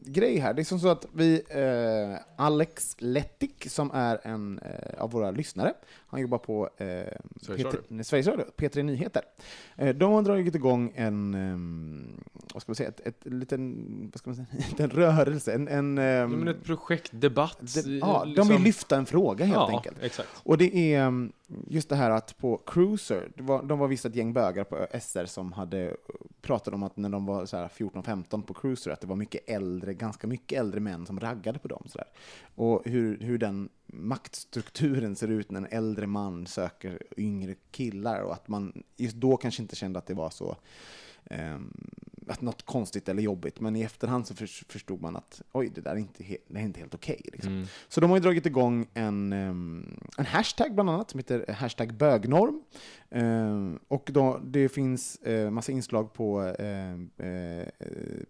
[0.05, 0.53] grej här.
[0.53, 5.31] Det är som så att vi, eh, Alex Lettik, som är en eh, av våra
[5.31, 5.73] lyssnare,
[6.09, 6.85] han jobbar på eh,
[7.41, 7.81] Sveriges Radio.
[7.89, 9.21] P3, Sveriges Radio, P3 Nyheter.
[9.75, 14.19] Eh, de har dragit igång en, ehm, vad ska man säga, ett, ett liten, vad
[14.19, 14.47] ska man säga,
[14.77, 15.53] en rörelse.
[15.53, 17.57] En, en, Ja, ehm, men ett projekt, debatt.
[17.59, 18.47] det, ja, de liksom.
[18.47, 19.97] vill lyfta en fråga helt ja, enkelt.
[20.01, 20.29] exakt.
[20.43, 21.31] Och det är um,
[21.67, 25.25] just det här att på Cruiser, var, de var visst ett gäng bögar på SR
[25.25, 25.93] som hade uh,
[26.41, 29.49] pratat om att när de var så här 14-15 på Cruiser, att det var mycket
[29.49, 31.83] äldre, ganska mycket äldre män som raggade på dem.
[31.87, 32.07] Så där.
[32.55, 38.33] Och hur, hur den maktstrukturen ser ut när en äldre man söker yngre killar och
[38.33, 40.57] att man just då kanske inte kände att det var så
[41.25, 41.73] ehm,
[42.29, 45.81] att något konstigt eller jobbigt, men i efterhand så för, förstod man att oj, det
[45.81, 47.21] där är inte, he, det är inte helt okej.
[47.23, 47.53] liksom.
[47.53, 47.67] Mm.
[47.87, 51.93] Så de har ju dragit igång en, ehm, en hashtag bland annat som heter hashtag
[51.93, 52.61] bögnorm.
[53.09, 57.67] Ehm, och då, det finns eh, massa inslag på ehm, eh,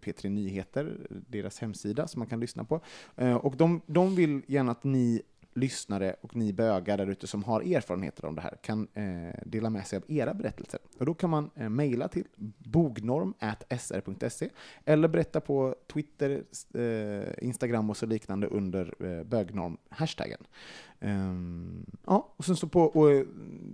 [0.02, 2.80] P3 Nyheter, deras hemsida, som man kan lyssna på.
[3.16, 5.22] Eh, och de, de vill gärna att ni
[5.58, 9.70] lyssnare och ni bögar där ute som har erfarenheter om det här kan eh, dela
[9.70, 10.80] med sig av era berättelser.
[10.98, 12.24] Och då kan man eh, mejla till
[12.58, 14.48] bognorm.sr.se
[14.84, 16.42] eller berätta på Twitter,
[16.74, 20.44] eh, Instagram och så liknande under eh, bögnorm-hashtaggen.
[21.00, 23.24] Ehm, ja, och sen så på, och eh,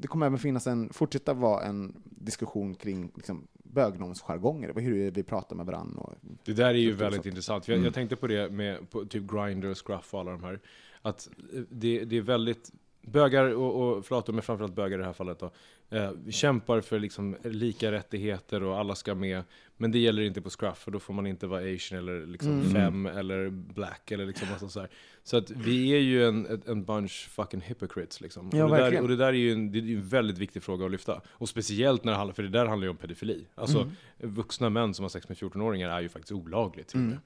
[0.00, 5.56] det kommer även finnas en, fortsätta vara en diskussion kring liksom, bögnormsjargonger, hur vi pratar
[5.56, 6.00] med varandra.
[6.00, 6.14] Och,
[6.44, 7.68] Det där är ju väldigt intressant.
[7.68, 7.84] Jag, Mm.
[7.84, 10.60] jag tänkte på det med på typ Grindr och Scruff och alla de här.
[11.04, 12.70] Att eh, det, det är väldigt,
[13.02, 15.50] bögar och, och flator, men framförallt bögar i det här fallet då,
[15.90, 19.42] eh, kämpar för liksom lika rättigheter och alla ska med.
[19.76, 22.52] Men det gäller inte på Scruff, för då får man inte vara asian eller liksom
[22.60, 22.72] Mm.
[22.72, 24.88] fem eller black eller liksom massa så här.
[25.22, 28.50] Så att vi är ju en, en bunch fucking hypocrites liksom.
[28.52, 30.62] Ja, och, det där, och det där är ju en, det är en väldigt viktig
[30.62, 31.20] fråga att lyfta.
[31.28, 33.46] Och speciellt när det handlar, för det där handlar ju om pedofili.
[33.54, 34.34] Alltså Mm.
[34.34, 37.16] vuxna män som har sex med 14-åringar är ju faktiskt olagligt Mm.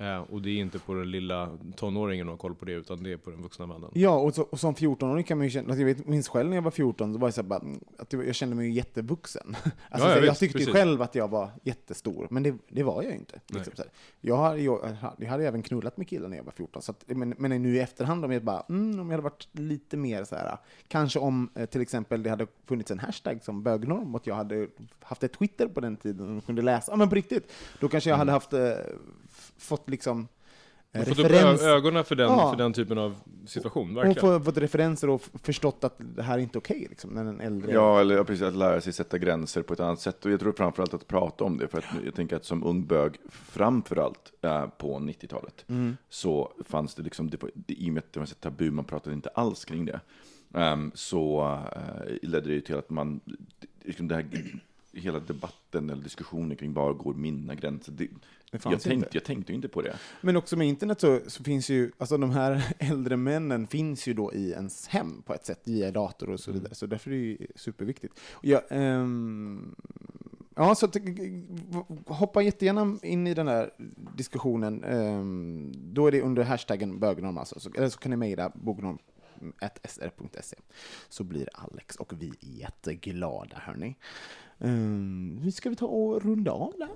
[0.00, 3.02] Eh, och det är inte på den lilla tonåringen att ha koll på det, utan
[3.02, 3.90] det är på den vuxna mannen.
[3.94, 6.48] Ja, och, så, och som 14-åring kan man ju känna, alltså jag vet, minns själv
[6.48, 8.70] när jag var 14, så var jag så bara, mm, att jag jag kände mig
[8.70, 9.56] jättevuxen.
[9.90, 13.02] Alltså, Ja, jag visst, tyckte ju själv att jag var jättestor, men det, det var
[13.02, 13.40] jag ju inte.
[13.46, 13.72] Liksom.
[14.20, 17.04] Jag, har, jag, jag hade även knullat med killar när jag var 14, så att,
[17.06, 20.24] men, men nu i efterhand, om jag bara, mm, om jag hade varit lite mer
[20.24, 24.26] så här, kanske om eh, till exempel det hade funnits en hashtag som bögnorm, och
[24.26, 24.68] jag hade
[25.00, 28.10] haft ett Twitter på den tiden och kunde läsa, ja men på riktigt, då kanske
[28.10, 28.60] jag hade haft, eh,
[29.58, 30.28] fått liksom
[30.92, 32.50] eh, får upp referens- ö- ögonen för den, Ja.
[32.50, 34.38] för den typen av situation, och verkligen.
[34.40, 37.72] få, fått referenser och förstått att det här är inte okej, liksom, när en äldre...
[37.72, 40.24] Ja, eller precis, att lära sig sätta gränser på ett annat sätt.
[40.24, 42.86] Och jag tror framförallt att prata om det, för att jag tänker att som ung
[42.86, 45.96] bög, framförallt eh, på 90-talet, Mm.
[46.08, 48.84] så fanns det liksom, det, det, i och med att det var så tabu, man
[48.84, 50.00] pratade inte alls kring det,
[50.54, 51.42] Ehm, så
[51.76, 53.20] eh, ledde det ju till att man,
[53.84, 54.26] liksom det här,
[54.92, 58.08] hela debatten eller diskussionen kring var går mina gränser, det,
[58.50, 59.16] Det fanns jag, tänkte, inte.
[59.16, 59.98] jag tänkte ju inte på det.
[60.20, 64.14] Men också med internet så, så finns ju, alltså de här äldre männen finns ju
[64.14, 66.74] då i ens hem på ett sätt, via dator och så vidare.
[66.74, 68.20] Så därför är det ju superviktigt.
[68.42, 69.74] Jag, ehm,
[70.56, 70.88] ja, så
[72.06, 73.70] hoppa jättegärna in i den här
[74.16, 74.84] diskussionen.
[74.84, 77.60] ehm, då är det under hashtaggen bögnorm alltså.
[77.60, 80.56] Så, eller så kan ni mejla bognorm.sr.se
[81.08, 83.96] så blir Alex och vi jätteglada hörni.
[84.58, 86.88] Um, ska vi ta och runda av där?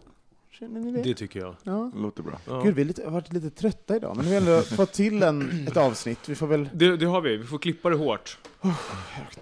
[0.53, 1.03] Känner ni det?
[1.03, 1.55] Det tycker jag.
[1.63, 1.91] Ja.
[1.97, 2.39] Låter bra.
[2.47, 2.61] Ja.
[2.61, 5.67] Gud, vi lite, har varit lite trötta idag, men vi har ändå fått till en,
[5.67, 6.29] ett avsnitt.
[6.29, 6.69] Vi får väl...
[6.75, 8.39] Det, det har vi, vi får klippa det hårt.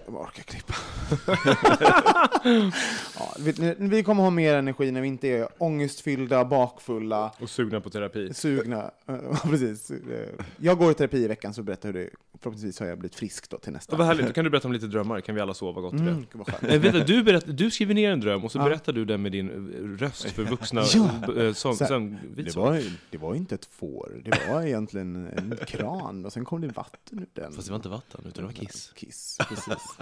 [0.05, 0.73] Jag orkar klippa.
[3.19, 7.81] ja, vi, vi kommer ha mer energi när vi inte är ångestfyllda, bakfulla, Och sugna
[7.81, 8.33] på terapi.
[8.33, 8.91] sugna.
[9.05, 9.91] Ja, precis.
[10.57, 12.09] Jag går i terapi i veckan, så berättar hur det...
[12.39, 13.93] Förhoppningsvis har jag blivit frisk då till nästa.
[13.93, 15.91] Ja, vad härligt, då kan du berätta om lite drömmar, kan vi alla sova gott
[15.91, 15.97] det.
[15.97, 16.63] Mm, skönt.
[16.63, 18.63] Eh, vet du, du, berätt, du skriver ner en dröm och så Ja.
[18.63, 21.41] berättar du den med din eh, röst för vuxna Ja.
[21.43, 25.27] eh, sång, Så här, sång, Det var, det var inte ett får, det var egentligen
[25.37, 27.53] en kran och sen kom det vatten ur den.
[27.53, 28.91] Fast det var inte vatten, utan det var kiss.
[28.95, 29.10] Kiss,
[29.49, 29.97] precis.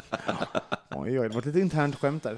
[0.89, 2.37] Oj, oj, det var ett litet internt skämt där.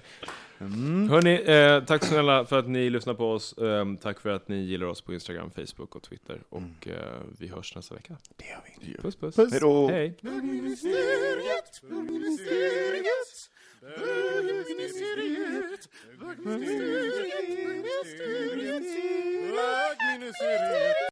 [0.60, 1.10] Mm.
[1.10, 3.54] Hörni, eh, tack snälla för att ni lyssnar på oss.
[3.54, 6.42] Eh, tack för att ni gillar oss på Instagram, Facebook och Twitter.
[6.50, 8.18] Och eh, vi hörs nästa vecka.
[8.36, 8.98] Det gör vi.
[8.98, 9.36] Puss puss.
[9.36, 9.52] Puss.
[9.52, 9.88] Hej då!
[9.88, 10.18] Hej.
[10.22, 13.50] Bögministeriet, bögministeriet,
[13.82, 18.98] bögministeriet, bögministeriet,
[19.52, 21.12] bögministeriet.